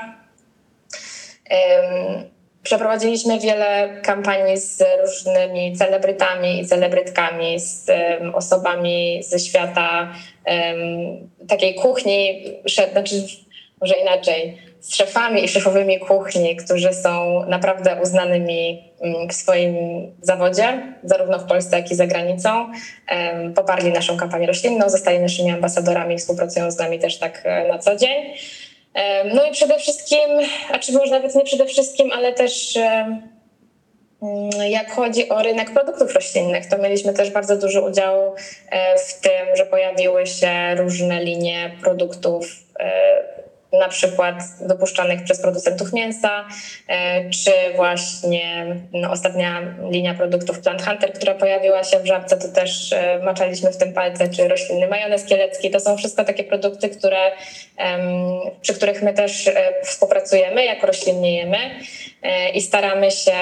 [2.67, 7.91] Przeprowadziliśmy wiele kampanii z różnymi celebrytami i celebrytkami, z
[8.35, 10.13] osobami ze świata
[11.49, 12.45] takiej kuchni,
[12.93, 13.15] znaczy
[13.81, 19.77] może inaczej, z szefami i szefowymi kuchni, którzy są naprawdę uznanymi mm, w swoim
[20.23, 22.73] zawodzie, zarówno w Polsce, jak i za granicą.
[23.55, 27.97] Poparli naszą kampanię roślinną, zostali naszymi ambasadorami współpracują z nami też tak e, na co
[27.97, 28.35] dzień.
[29.35, 30.31] No i przede wszystkim,
[30.73, 36.15] a czy może nawet nie przede wszystkim, ale też mm, jak chodzi o rynek produktów
[36.15, 38.35] roślinnych, to mieliśmy też bardzo duży udział
[38.71, 42.47] e, w tym, że pojawiły się różne linie produktów
[42.81, 43.36] e,
[43.73, 46.45] na przykład dopuszczanych przez producentów mięsa,
[46.89, 52.49] e, czy właśnie no, ostatnia linia produktów Plant Hunter, która pojawiła się w Żabce, to
[52.49, 55.71] też e, maczaliśmy w tym palce, czy roślinny majonez kielecki.
[55.71, 57.33] To są wszystko takie produkty, które,
[58.61, 61.59] przy których my też e, współpracujemy, jak roślinniejemy
[62.55, 63.33] i staramy się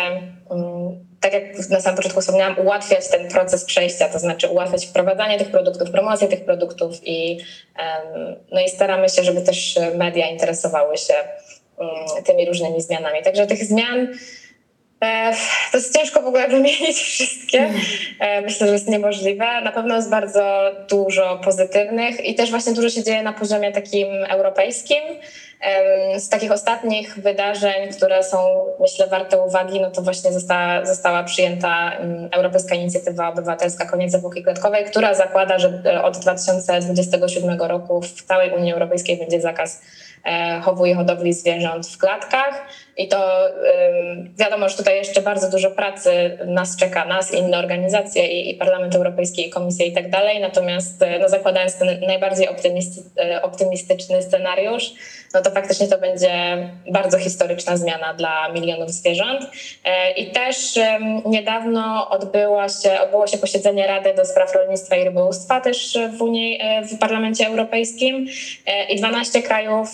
[0.51, 5.39] mm, tak jak na samym początku wspomniałam, ułatwiać ten proces przejścia, to znaczy ułatwiać wprowadzanie
[5.39, 7.39] tych produktów, promocję tych produktów i,
[8.53, 11.15] no i staramy się, żeby też media interesowały się
[11.79, 13.23] mm, tymi różnymi zmianami.
[13.23, 14.09] Także tych zmian
[15.01, 15.33] e,
[15.73, 17.71] to jest ciężko w ogóle wymienić wszystkie.
[18.21, 19.61] E, myślę, że jest niemożliwe.
[19.61, 24.09] Na pewno jest bardzo dużo pozytywnych i też właśnie dużo się dzieje na poziomie takim
[24.29, 25.03] europejskim.
[26.19, 31.93] Z takich ostatnich wydarzeń, które są, myślę, warte uwagi, no to właśnie została, została przyjęta
[32.33, 38.51] Europejska Inicjatywa Obywatelska Koniec Epoki Klatkowej, która zakłada, że e, od 2027 roku w całej
[38.51, 39.83] Unii Europejskiej będzie zakaz
[40.25, 42.67] e, chowu i hodowli zwierząt w klatkach.
[42.97, 43.51] I to
[44.39, 48.95] wiadomo, że tutaj jeszcze bardzo dużo pracy nas czeka, nas, inne organizacje i, i Parlament
[48.95, 50.41] Europejski, i Komisja i tak dalej.
[50.41, 52.49] Natomiast e, no, zakładając ten najbardziej
[53.43, 54.93] optymistyczny scenariusz,
[55.35, 56.31] no to faktycznie to będzie
[56.91, 59.41] bardzo historyczna zmiana dla milionów zwierząt.
[59.85, 60.79] E, I też
[61.27, 66.59] niedawno odbyło się, odbyło się posiedzenie Rady do Spraw Rolnictwa i Rybołówstwa też w, Unii,
[66.61, 68.27] e, w Parlamencie Europejskim
[68.67, 69.89] e, i 12 krajów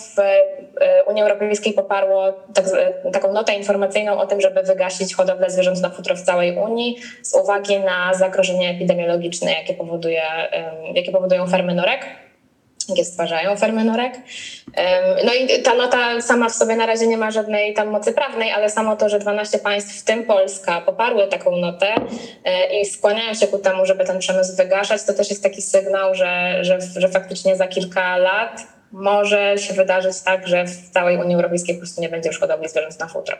[1.07, 2.65] Unii Europejskiej poparło tak,
[3.13, 7.33] taką notę informacyjną o tym, żeby wygasić hodowlę zwierząt na futro w całej Unii z
[7.33, 10.23] uwagi na zagrożenie epidemiologiczne, jakie, powoduje,
[10.93, 12.05] jakie powodują fermy norek
[12.89, 14.13] jakie stwarzają fermy norek.
[15.25, 18.51] No i ta nota sama w sobie na razie nie ma żadnej tam mocy prawnej,
[18.51, 21.87] ale samo to, że 12 państw, w tym Polska, poparły taką notę
[22.45, 26.15] e, i skłaniają się ku temu, żeby ten przemysł wygaszać, to też jest taki sygnał,
[26.15, 31.35] że, że, że faktycznie za kilka lat może się wydarzyć tak, że w całej Unii
[31.35, 33.37] Europejskiej po prostu nie będzie już hodowli zwierząt na futro.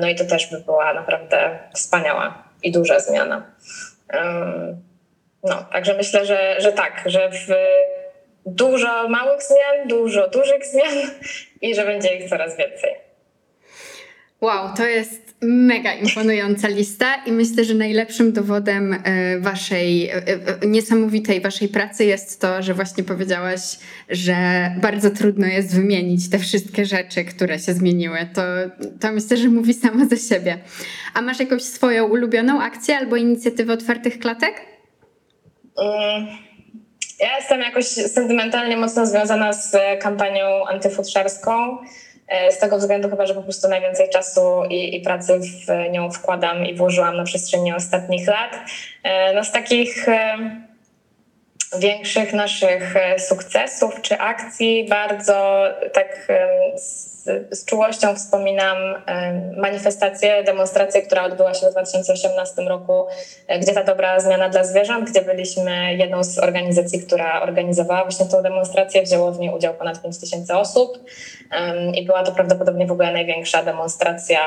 [0.00, 3.46] No i to też by była naprawdę wspaniała i duża zmiana.
[5.42, 7.54] No, także myślę, że, że tak, że w
[8.46, 11.10] dużo małych zmian, dużo dużych zmian
[11.60, 12.94] i że będzie ich coraz więcej.
[14.40, 20.66] Wow, to jest mega imponująca lista i myślę, że najlepszym dowodem e, waszej e, e,
[20.66, 23.60] niesamowitej waszej pracy jest to, że właśnie powiedziałaś,
[24.08, 24.36] że
[24.80, 28.18] bardzo trudno jest wymienić te wszystkie rzeczy, które się zmieniły.
[28.34, 28.42] To,
[29.00, 30.58] to myślę, że mówi samo za siebie.
[31.14, 34.54] A masz jakąś swoją ulubioną akcję albo inicjatywę otwartych klatek?
[37.20, 41.78] Ja jestem jakoś sentymentalnie mocno związana z kampanią antyfutrzarską.
[42.34, 46.10] E, z tego względu chyba, że po prostu najwięcej czasu i, i, pracy w nią
[46.10, 48.56] wkładam i włożyłam na przestrzeni ostatnich lat.
[49.02, 50.06] E, no z takich
[51.78, 56.28] większych naszych sukcesów czy akcji bardzo tak
[57.66, 58.76] czułością wspominam
[59.56, 63.06] manifestację, demonstrację, która odbyła się w 2018 roku,
[63.46, 68.26] e, gdzie ta dobra zmiana dla zwierząt, gdzie byliśmy jedną z organizacji, która organizowała właśnie
[68.26, 69.02] tę demonstrację.
[69.02, 70.98] Wzięło w niej udział ponad 5 tysięcy osób
[71.94, 74.40] i była to prawdopodobnie w ogóle największa demonstracja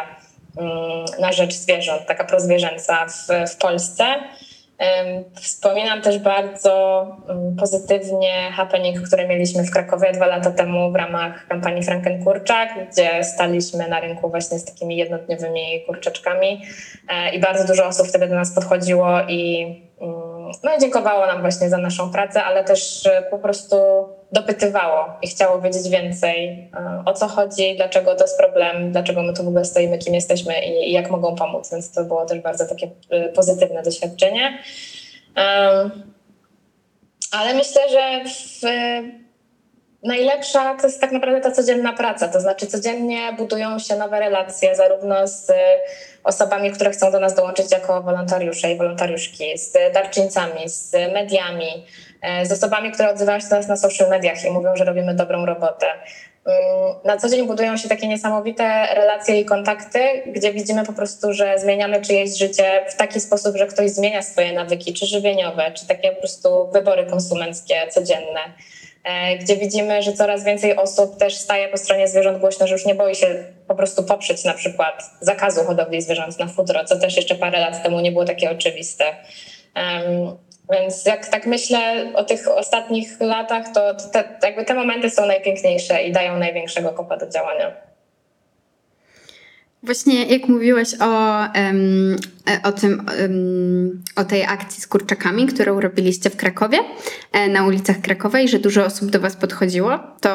[0.57, 4.05] mm, na rzecz zwierząt, taka prozwierzęca w, w Polsce.
[5.35, 7.07] Wspominam też bardzo
[7.59, 13.87] pozytywnie happening, który mieliśmy w Krakowie dwa lata temu w ramach kampanii Frankenkurczak, gdzie staliśmy
[13.87, 16.61] na rynku właśnie z takimi jednodniowymi kurczaczkami
[17.09, 19.63] e, i bardzo dużo osób wtedy do nas podchodziło i
[20.01, 23.77] mm, no dziękowało nam właśnie za naszą pracę, ale też po prostu
[24.31, 29.33] dopytywało i chciało wiedzieć więcej, e, o co chodzi, dlaczego to jest problem, dlaczego my
[29.33, 31.71] tu w ogóle stoimy, kim jesteśmy i, jak mogą pomóc.
[31.71, 34.57] Więc to było też bardzo takie e, pozytywne doświadczenie.
[37.31, 38.61] Ale myślę, że w,
[40.03, 42.27] najlepsza to jest tak naprawdę ta codzienna praca.
[42.27, 45.51] To znaczy, codziennie budują się nowe relacje, zarówno z
[46.23, 51.83] osobami, które chcą do nas dołączyć jako wolontariusze i wolontariuszki, z darczyńcami, z mediami, e,
[52.43, 55.45] z osobami, które odzywają się do nas na social mediach i mówią, że robimy dobrą
[55.45, 55.85] robotę.
[56.47, 61.33] Mm, na co dzień budują się takie niesamowite relacje i kontakty, gdzie widzimy po prostu,
[61.33, 65.87] że zmieniamy czyjeś życie w taki sposób, że ktoś zmienia swoje nawyki, czy żywieniowe, czy
[65.87, 68.39] takie po prostu wybory konsumenckie codzienne.
[69.03, 72.85] E, gdzie widzimy, że coraz więcej osób też staje po stronie zwierząt głośno, że już
[72.85, 77.17] nie boi się po prostu poprzeć na przykład zakazu hodowli zwierząt na futro, co też
[77.17, 79.03] jeszcze parę lat temu nie było takie oczywiste.
[80.71, 86.03] Więc jak tak myślę o tych ostatnich latach, to te, jakby te momenty są najpiękniejsze
[86.03, 87.87] i dają największego kopa do działania.
[89.83, 91.43] Właśnie jak mówiłeś o,
[92.63, 93.05] o tym,
[94.15, 96.79] o tej akcji z kurczakami, którą robiliście w Krakowie,
[97.31, 100.29] e, na ulicach Krakowa i że dużo osób do was podchodziło, to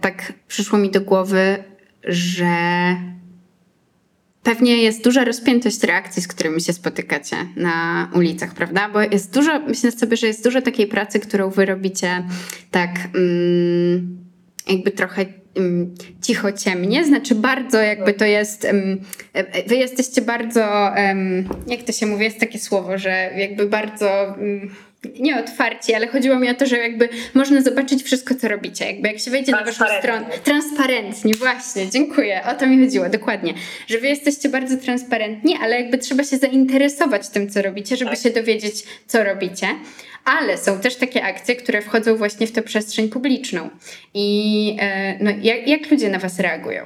[0.00, 1.64] tak przyszło mi do głowy,
[2.04, 2.46] że
[4.42, 8.88] pewnie jest duża rozpiętość reakcji, z którymi się spotykacie na ulicach, prawda?
[8.88, 12.24] Bo jest dużo, myślę sobie, że jest dużo takiej pracy, którą wy robicie
[12.70, 12.90] tak
[14.68, 15.26] jakby trochę
[16.22, 18.72] cicho ciemnie, znaczy bardzo jakby to jest, e,
[19.66, 20.60] wy jesteście bardzo,
[21.66, 24.36] jak to się mówi, jest takie słowo, że jakby bardzo
[25.20, 28.86] nie otwarci, ale chodziło mi o to, że jakby można zobaczyć wszystko, co robicie.
[28.86, 30.26] Jakby jak się wejdzie na waszą stronę.
[30.44, 32.42] Transparentnie, właśnie, dziękuję.
[32.50, 33.54] O to mi chodziło, dokładnie.
[33.88, 38.20] Że wy jesteście bardzo transparentni, ale jakby trzeba się zainteresować tym, co robicie, żeby tak.
[38.20, 39.66] się dowiedzieć, co robicie
[40.24, 43.70] ale są też takie akcje, które wchodzą właśnie w tę przestrzeń publiczną.
[44.14, 46.82] I e, no, jak, jak ludzie na Was reagują?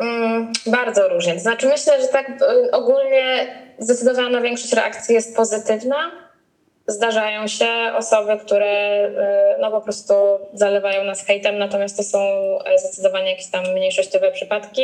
[0.00, 1.34] Mm, bardzo różnie.
[1.34, 3.46] To znaczy, myślę, że tak e, ogólnie
[3.78, 6.27] zdecydowana większość reakcji jest pozytywna.
[6.88, 10.14] Zdarzają się osoby, które e, no po prostu
[10.54, 12.18] zalewają nas hejtem, natomiast to są
[12.78, 14.82] zdecydowanie jakieś tam mniejszościowe przypadki.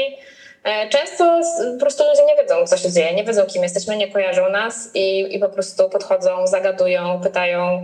[0.65, 1.41] E, często
[1.75, 4.91] po prostu ludzie nie wiedzą, co się dzieje, nie wiedzą, kim jesteśmy, nie kojarzą nas
[4.95, 7.83] i, i po prostu podchodzą, zagadują, pytają.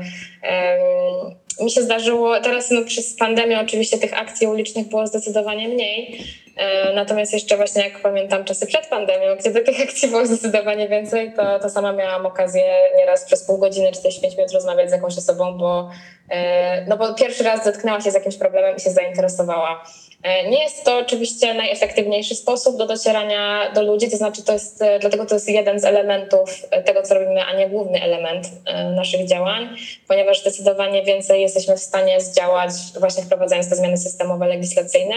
[1.61, 6.50] Mi się zdarzyło, teraz no, przez pandemię oczywiście tych akcji ulicznych było zdecydowanie mniej, e,
[6.95, 11.59] natomiast jeszcze właśnie jak pamiętam czasy przed pandemią, gdzie tych akcji było zdecydowanie więcej, to,
[11.59, 12.63] to sama miałam okazję
[12.97, 15.91] nieraz przez pół godziny, 45 minut rozmawiać z jakąś osobą, bo,
[16.29, 19.85] e, no bo pierwszy raz zetknęła się z jakimś problemem i się zainteresowała.
[20.23, 24.83] E, nie jest to oczywiście najefektywniejszy sposób do docierania do ludzi, to znaczy to jest,
[24.83, 28.47] e, dlatego to jest jeden z elementów e, tego, co robimy, a nie główny element
[28.97, 29.77] naszych działań,
[30.09, 35.15] ponieważ zdecydowanie więcej jesteśmy w stanie zdziałać właśnie wprowadzając te zmiany systemowe, legislacyjne.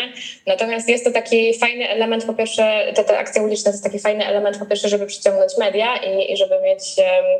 [0.47, 3.99] Natomiast jest to taki fajny element, po pierwsze, te, te akcje uliczne to jest taki
[3.99, 6.83] fajny element, po pierwsze, żeby przyciągnąć media i, i żeby mieć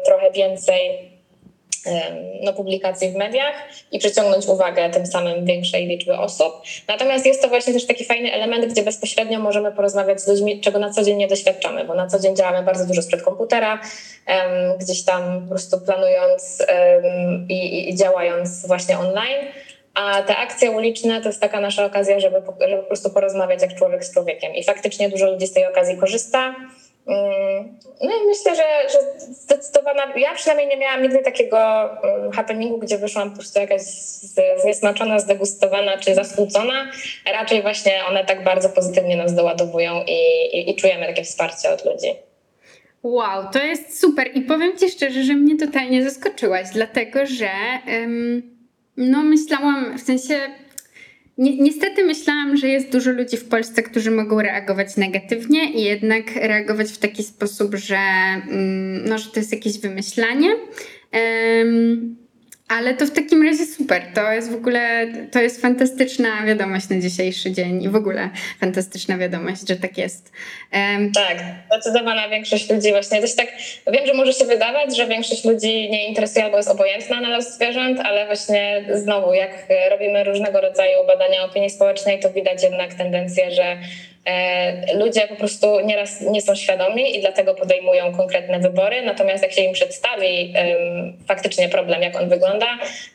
[0.06, 1.13] trochę więcej
[2.42, 3.56] no, publikacji w mediach
[3.92, 6.54] i przyciągnąć uwagę tym samym większej liczby osób.
[6.88, 10.80] Natomiast jest to właśnie też taki fajny element, gdzie bezpośrednio możemy porozmawiać z ludźmi, czego
[10.80, 13.80] na co dzień nie doświadczamy, bo na co dzień działamy bardzo dużo sprzed komputera,
[14.80, 16.66] gdzieś tam po prostu planując
[17.50, 19.46] i, i działając właśnie online.
[19.94, 23.76] A te akcje uliczne to jest taka nasza okazja, żeby, żeby po prostu porozmawiać jak
[23.76, 24.56] człowiek z człowiekiem.
[24.56, 26.56] I faktycznie dużo ludzi z tej okazji korzysta.
[27.08, 29.00] Mm, no i myślę, że, że
[29.34, 31.58] zdecydowana, ja przynajmniej nie miałam nigdy takiego
[32.04, 33.82] mm, happeningu, gdzie wyszłam po prostu jakaś
[34.62, 36.92] zniesmaczona, zdegustowana czy zasmucona.
[37.34, 41.86] Raczej właśnie one tak bardzo pozytywnie nas doładowują i, i, i czujemy takie wsparcie od
[41.86, 42.08] ludzi.
[43.04, 47.50] Wow, to jest super i powiem Ci szczerze, że mnie totalnie zaskoczyłaś, dlatego że
[48.98, 50.40] no myślałam, w sensie
[51.38, 56.36] Ni niestety myślałam, że jest dużo ludzi w Polsce, którzy mogą reagować negatywnie i jednak
[56.36, 57.98] reagować w taki sposób, że,
[58.50, 60.56] mm, no, że to jest jakieś wymyślanie.
[61.14, 62.23] Um,
[62.78, 64.02] ale to w takim razie super.
[64.16, 69.18] To jest w ogóle, to jest fantastyczna wiadomość na dzisiejszy dzień i w ogóle fantastyczna
[69.18, 70.32] wiadomość, że tak jest.
[70.74, 71.38] Um, tak,
[71.72, 73.48] zdecydowana większość ludzi właśnie też tak,
[73.94, 77.54] wiem, że może się wydawać, że większość ludzi nie interesuje albo jest obojętna na los
[77.56, 79.52] zwierząt, ale właśnie znowu, jak
[79.92, 83.78] robimy różnego rodzaju badania opinii społecznej, to widać jednak tendencję, że
[84.94, 89.62] ludzie po prostu nieraz nie są świadomi i dlatego podejmują konkretne wybory, natomiast jak się
[89.62, 90.54] im przedstawi
[91.28, 92.68] faktycznie problem, jak on wygląda,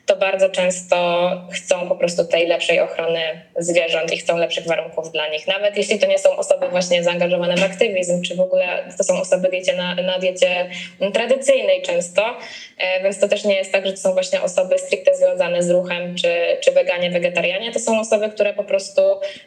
[0.06, 3.20] to bardzo często chcą po prostu tej lepszej ochrony
[3.56, 5.46] zwierząt i chcą lepszych warunków dla nich.
[5.46, 9.20] Nawet jeśli to nie są osoby właśnie zaangażowane w aktywizm, czy w ogóle to są
[9.20, 10.70] osoby diecie na, na diecie
[11.12, 12.36] tradycyjnej często,
[12.78, 15.70] e, więc to też nie jest tak, że to są właśnie osoby stricte związane z
[15.70, 16.30] ruchem, czy,
[16.60, 17.72] czy weganie, wegetarianie.
[17.72, 19.02] To są osoby, które po prostu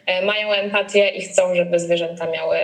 [0.06, 2.56] e, mają empatię i chcą, żeby zwierzęta miały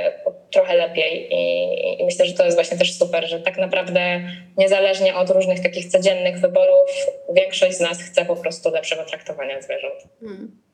[0.53, 1.29] trochę lepiej.
[1.35, 4.21] I, I, myślę, że to jest właśnie też super, że tak naprawdę
[4.57, 6.91] niezależnie od różnych takich codziennych wyborów,
[7.35, 10.05] większość z nas chce po prostu lepszego traktowania zwierząt.
[10.21, 10.69] Hmm.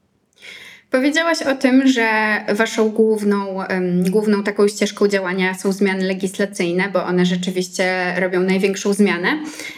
[0.91, 2.09] Powiedziałaś o tym, że
[2.49, 8.93] waszą główną, um, główną taką ścieżką działania są zmiany legislacyjne, bo one rzeczywiście robią największą
[8.93, 9.29] zmianę.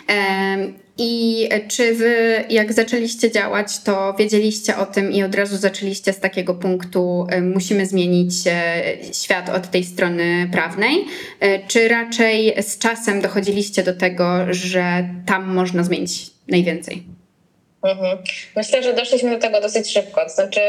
[0.09, 6.13] Um, I czy wy, jak zaczęliście działać, to wiedzieliście o tym i od razu zaczęliście
[6.13, 8.83] z takiego punktu, um, musimy zmienić e,
[9.13, 11.05] świat od tej strony prawnej,
[11.41, 17.16] e, czy raczej z czasem dochodziliście do tego, że tam można zmienić najwięcej?
[17.87, 18.23] Mhm.
[18.57, 20.29] Myślę, że doszliśmy do tego dosyć szybko.
[20.29, 20.61] Znaczy,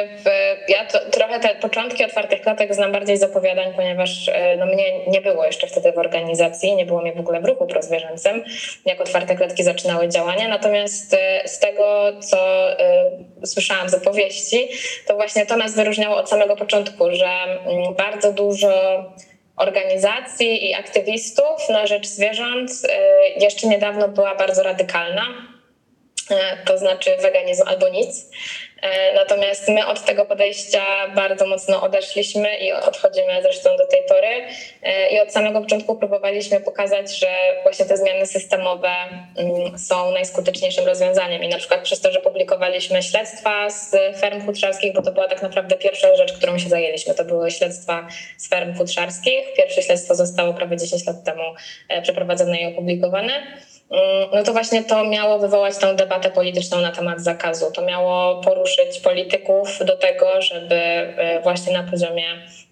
[0.67, 5.05] ja to, trochę te początki otwartych klatek znam bardziej z opowiadań, ponieważ e, no, mnie
[5.07, 8.43] nie było jeszcze wtedy w organizacji, nie było mnie w ogóle w ruchu prozwierzęcym,
[8.85, 10.47] jak otwarte klatki zaczynały działania.
[10.47, 12.71] Natomiast e, z tego, co
[13.43, 14.69] y, słyszałam z opowieści,
[15.07, 17.27] to właśnie to nas wyróżniało od samego początku, że
[17.91, 19.03] y, bardzo dużo
[19.55, 22.87] organizacji i aktywistów na rzecz zwierząt y,
[23.43, 25.46] jeszcze niedawno była bardzo radykalna E,
[26.65, 28.25] to znaczy weganizm albo nic.
[28.81, 34.27] E, natomiast my od tego podejścia bardzo mocno odeszliśmy i odchodzimy zresztą do tej pory.
[34.83, 37.27] E, I od samego początku próbowaliśmy pokazać, że
[37.63, 38.89] właśnie te zmiany systemowe
[39.37, 41.43] mm, są najskuteczniejszym rozwiązaniem.
[41.43, 45.41] I na przykład przez to, że publikowaliśmy śledztwa z ferm futrzarskich, bo to była tak
[45.41, 47.13] naprawdę pierwsza rzecz, którą się zajęliśmy.
[47.13, 48.07] To były śledztwa
[48.37, 49.53] z ferm futrzarskich.
[49.57, 51.43] Pierwsze śledztwo zostało prawie 10 lat temu
[52.01, 53.57] przeprowadzone i opublikowane.
[53.91, 57.71] Mm, no to właśnie to miało wywołać tę debatę polityczną na temat zakazu.
[57.71, 62.25] To miało poruszyć polityków do tego, żeby e, właśnie na poziomie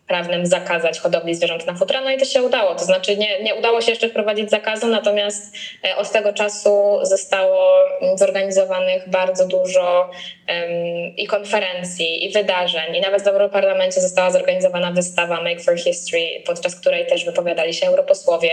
[0.07, 2.75] prawnym zakazać hodowli zwierząt na futra, no i to się udało.
[2.75, 5.55] To znaczy nie, nie udało się jeszcze wprowadzić zakazu, natomiast
[5.87, 7.75] e, od tego czasu zostało
[8.15, 10.09] zorganizowanych bardzo dużo
[10.49, 16.43] um, i konferencji, i wydarzeń, i nawet w Europarlamencie została zorganizowana wystawa Make for History,
[16.45, 18.51] podczas której też wypowiadali się europosłowie,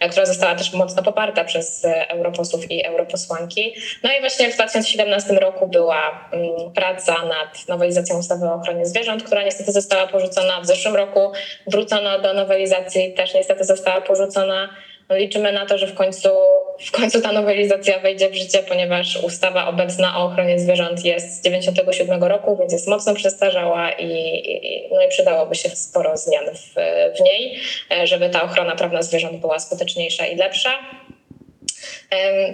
[0.00, 3.74] e, która została też mocno poparta przez e, europosłów i europosłanki.
[4.02, 9.22] No i właśnie w 2017 roku była um, praca nad nowelizacją ustawy o ochronie zwierząt,
[9.22, 11.32] która niestety została porzucona w zeszłym zeszłym roku
[11.66, 14.68] wrócono do nowelizacji, też niestety została porzucona.
[15.08, 16.28] No liczymy na to, że w końcu,
[16.86, 21.44] w końcu ta nowelizacja wejdzie w życie, ponieważ ustawa obecna o ochronie zwierząt jest z
[21.44, 26.74] 97 roku, więc jest mocno przestarzała i, i, no i przydałoby się sporo zmian w,
[27.18, 27.60] w niej,
[28.04, 30.70] żeby ta ochrona prawna zwierząt była skuteczniejsza i lepsza.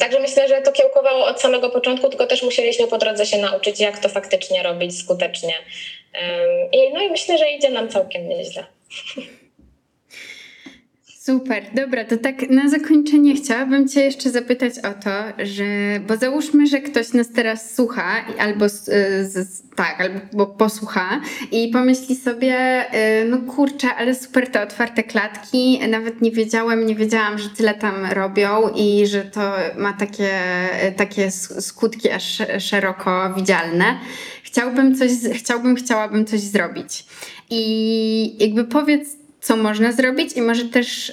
[0.01, 3.81] Także myślę, że to kiełkowało od samego początku, tylko też musieliśmy po drodze się nauczyć,
[3.81, 5.53] jak to faktycznie robić skutecznie.
[6.95, 8.65] No i myślę, że idzie nam całkiem nieźle.
[11.27, 15.65] Super, dobra, to tak na zakończenie chciałabym Cię jeszcze zapytać o to, że,
[16.09, 18.85] bo załóżmy, że ktoś nas teraz słucha, albo z,
[19.33, 21.21] z, tak, albo posłucha
[21.53, 26.95] i pomyśli sobie, y, no kurczę, ale super te otwarte klatki, nawet nie wiedziałem, nie
[26.95, 30.31] wiedziałam, że tyle tam robią i że to ma takie,
[30.97, 33.99] takie skutki aż szeroko widzialne.
[34.47, 37.05] Chciałbym coś, chciałbym, chciałabym coś zrobić.
[37.51, 39.09] I jakby powiedz,
[39.41, 41.13] co można zrobić i może też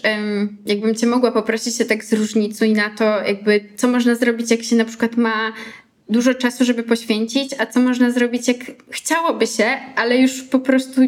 [0.65, 4.75] jakbym cię mogła poprosić się tak zróżnicuj na to, jakby co można zrobić, jak się
[4.75, 5.53] na przykład ma
[6.09, 8.57] dużo czasu, żeby poświęcić, a co można zrobić, jak
[8.89, 9.65] chciałoby się,
[9.95, 11.01] ale już po prostu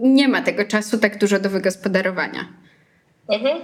[0.00, 2.48] nie ma tego czasu tak dużo do wygospodarowania.
[3.28, 3.58] Mhm.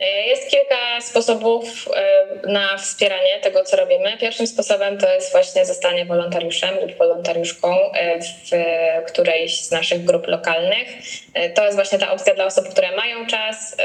[0.00, 4.16] Jest kilka sposobów e, na wspieranie tego, co robimy.
[4.20, 10.26] Pierwszym sposobem to jest właśnie zostanie wolontariuszem lub wolontariuszką e, w którejś z naszych grup
[10.26, 10.88] lokalnych.
[11.34, 13.76] E, to jest właśnie ta opcja dla osób, które mają czas,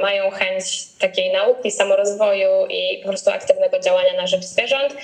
[0.00, 0.64] mają chęć
[1.00, 4.96] takiej nauki, samorozwoju i po prostu aktywnego działania na rzecz zwierząt.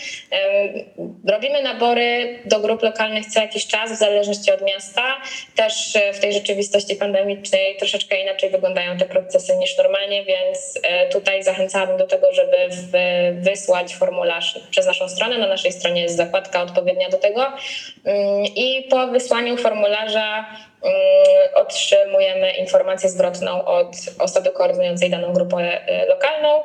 [1.29, 5.21] Robimy nabory do grup lokalnych co jakiś czas, w zależności od miasta.
[5.57, 11.43] Też w tej rzeczywistości pandemicznej troszeczkę inaczej wyglądają te procesy niż normalnie, więc e, tutaj
[11.43, 12.57] zachęcałabym do tego, żeby
[13.33, 15.39] wysłać formularz przez naszą stronę.
[15.39, 17.47] Na naszej stronie jest zakładka odpowiednia do tego.
[18.05, 20.47] Mm, I po wysłaniu formularza
[21.55, 26.63] otrzymujemy informację zwrotną od osoby koordynującej daną grupę e, lokalną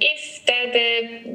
[0.00, 0.80] i wtedy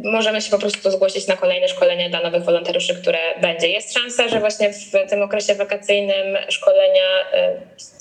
[0.04, 3.68] możemy się po prostu zgłosić na kolejne szkolenie dla nowych wolontariuszy, które będzie.
[3.68, 7.26] Jest szansa, że właśnie w tym okresie wakacyjnym szkolenia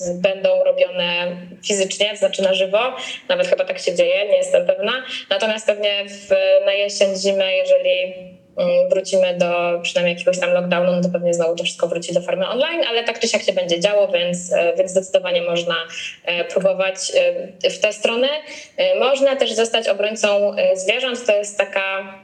[0.01, 1.37] y, będą robione
[1.67, 2.79] fizycznie, to znaczy na żywo.
[3.29, 4.91] Nawet chyba tak się dzieje, nie jestem pewna.
[5.29, 6.29] Natomiast pewnie w,
[6.65, 8.13] na jesień, zimę, jeżeli
[8.89, 12.47] wrócimy do przynajmniej jakiegoś tam lockdownu, no to pewnie znowu to wszystko wróci do formy
[12.47, 15.75] online, ale tak czy siak się będzie działo, więc, e, więc zdecydowanie można
[16.25, 16.95] e, próbować
[17.63, 18.27] e, w tę stronę.
[18.99, 22.22] Można też zostać obrońcą zwierząt, to jest taka Mm,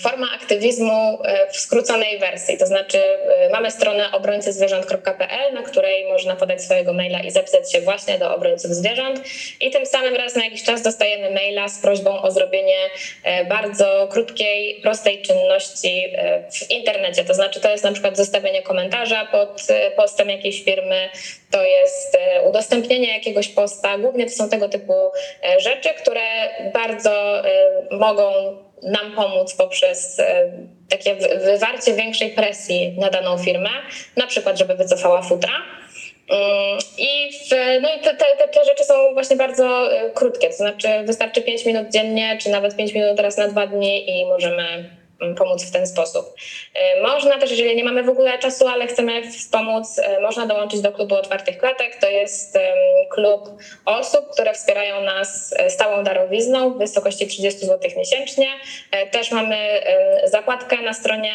[0.00, 2.58] forma aktywizmu e, w skróconej wersji.
[2.58, 7.80] To znaczy, e, mamy stronę obrońcyzwierząt.pl, na której można podać swojego maila i zapisać się
[7.80, 9.20] właśnie do obrońców zwierząt.
[9.60, 12.78] I tym samym raz na jakiś czas dostajemy maila z prośbą o zrobienie
[13.24, 16.12] e, bardzo krótkiej, prostej czynności
[16.52, 17.24] w internecie.
[17.24, 21.08] To znaczy, to jest na przykład zostawienie komentarza pod postem jakiejś firmy,
[21.50, 23.98] to jest udostępnienie jakiegoś posta.
[23.98, 24.94] Głównie to są tego typu
[25.58, 26.22] rzeczy, które
[26.72, 27.42] bardzo
[27.90, 28.32] mogą
[28.82, 30.52] nam pomóc poprzez e,
[30.88, 31.14] takie
[31.44, 33.70] wywarcie większej presji na daną firmę,
[34.16, 35.52] na przykład, żeby wycofała futra.
[36.28, 37.50] Mm, I, w,
[37.82, 41.66] no i te, te, te, rzeczy są właśnie bardzo e, krótkie, to znaczy wystarczy 5
[41.66, 44.90] minut dziennie, czy nawet 5 minut teraz na dwa dni i możemy
[45.38, 46.34] pomóc w ten sposób.
[46.74, 50.80] E, można też, jeżeli nie mamy w ogóle czasu, ale chcemy wspomóc, e, można dołączyć
[50.80, 51.96] do klubu otwartych klatek.
[52.00, 52.58] To jest
[53.10, 53.48] klub
[53.84, 58.46] osób, które wspierają nas e, stałą darowizną w wysokości 30 zł miesięcznie.
[59.10, 59.82] Też mamy
[60.24, 61.32] zakładkę na stronie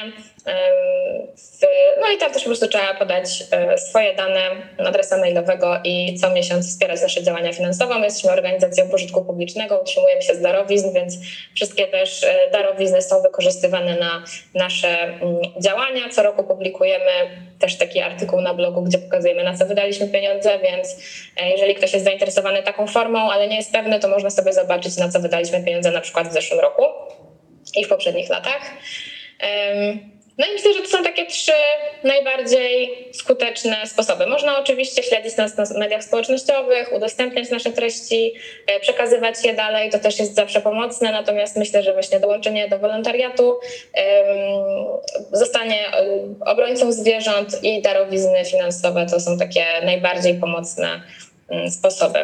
[2.01, 4.39] no i tam też po prostu trzeba podać e, swoje dane
[4.77, 7.99] adresa mailowego i co miesiąc wspierać nasze działania finansowe.
[7.99, 11.17] My jesteśmy organizacją pożytku publicznego, utrzymujemy się z darowizn, więc
[11.55, 14.23] wszystkie też e, darowizny są wykorzystywane na
[14.53, 15.21] nasze mm,
[15.59, 16.09] działania.
[16.09, 17.11] Co roku publikujemy
[17.59, 20.97] też taki artykuł na blogu, gdzie pokazujemy na co wydaliśmy pieniądze, więc
[21.37, 24.97] e, jeżeli ktoś jest zainteresowany taką formą, ale nie jest pewny, to można sobie zobaczyć
[24.97, 26.83] na co wydaliśmy pieniądze na przykład w zeszłym roku
[27.77, 28.61] i w poprzednich latach.
[30.37, 31.51] No i myślę, że to są takie trzy
[32.03, 34.27] najbardziej skuteczne sposoby.
[34.27, 38.33] Można oczywiście śledzić nas na mediach społecznościowych, udostępniać nasze treści,
[38.67, 42.79] e, przekazywać je dalej, to też jest zawsze pomocne, natomiast myślę, że właśnie dołączenie do
[42.79, 43.59] wolontariatu,
[45.31, 46.05] zostanie e,
[46.45, 51.01] obrońcą zwierząt i darowizny finansowe to są takie najbardziej pomocne
[51.49, 52.19] mm, sposoby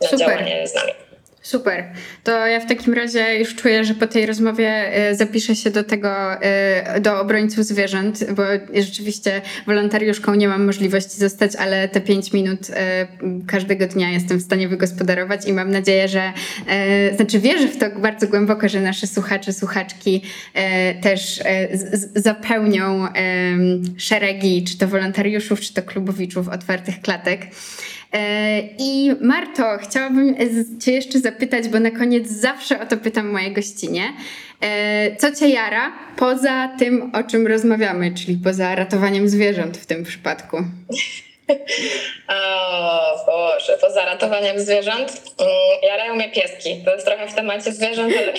[0.00, 0.18] na Super.
[0.18, 1.07] działanie z nami.
[1.48, 1.84] Super.
[2.24, 5.84] To ja w takim razie już czuję, że po tej rozmowie e, zapiszę się do
[5.84, 8.42] tego, e, do obrońców zwierząt, bo
[8.74, 13.06] rzeczywiście wolontariuszką nie mam możliwości zostać, ale te pięć minut e,
[13.46, 16.32] każdego dnia jestem w stanie wygospodarować i mam nadzieję, że,
[17.16, 20.22] znaczy wierzę w to bardzo głęboko, że nasze słuchacze, słuchaczki
[21.02, 21.42] też
[22.14, 23.08] zapełnią
[23.96, 27.46] szeregi, czy to wolontariuszów, czy to klubowiczów otwartych klatek.
[28.12, 30.36] E, I Marto, chciałabym
[30.80, 34.12] Cię jeszcze zapytać, bo na koniec zawsze o to pytam moje gościnie.
[34.60, 40.04] E, co Cię jara poza tym, o czym rozmawiamy, czyli poza ratowaniem zwierząt w tym
[40.04, 40.56] przypadku?
[42.28, 45.50] O Boże, poza ratowaniem zwierząt mm,
[45.82, 46.82] jarają mnie pieski.
[46.84, 48.32] To jest trochę w temacie zwierząt, ale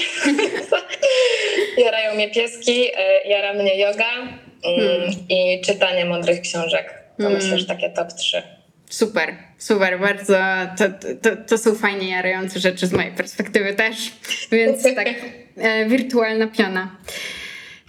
[1.85, 4.31] jarają mnie pieski, e, jara mnie yoga mm,
[4.63, 5.11] hmm.
[5.29, 6.93] i czytanie mądrych książek.
[7.17, 7.41] To hmm.
[7.41, 8.43] myślę, że takie top 3.
[8.89, 10.37] Super, super, bardzo.
[10.77, 10.85] To,
[11.21, 14.13] to, to są fajnie jarające rzeczy z mojej perspektywy też,
[14.51, 15.07] więc tak,
[15.57, 16.97] e, wirtualna piona.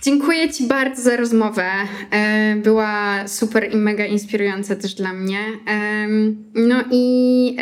[0.03, 1.71] Dziękuję Ci bardzo za rozmowę.
[2.11, 5.39] E, była super i mega inspirująca też dla mnie.
[5.69, 6.07] E,
[6.55, 7.57] no i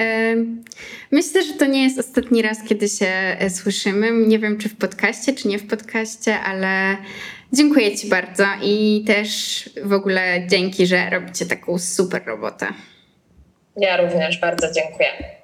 [1.11, 4.13] myślę, że to nie jest ostatni raz, kiedy się słyszymy.
[4.13, 6.97] Nie wiem, czy w podcaście, czy nie w podcaście, ale
[7.53, 12.67] dziękuję Ci bardzo i też w ogóle dzięki, że robicie taką super robotę.
[13.79, 15.38] Ja również bardzo dziękuję.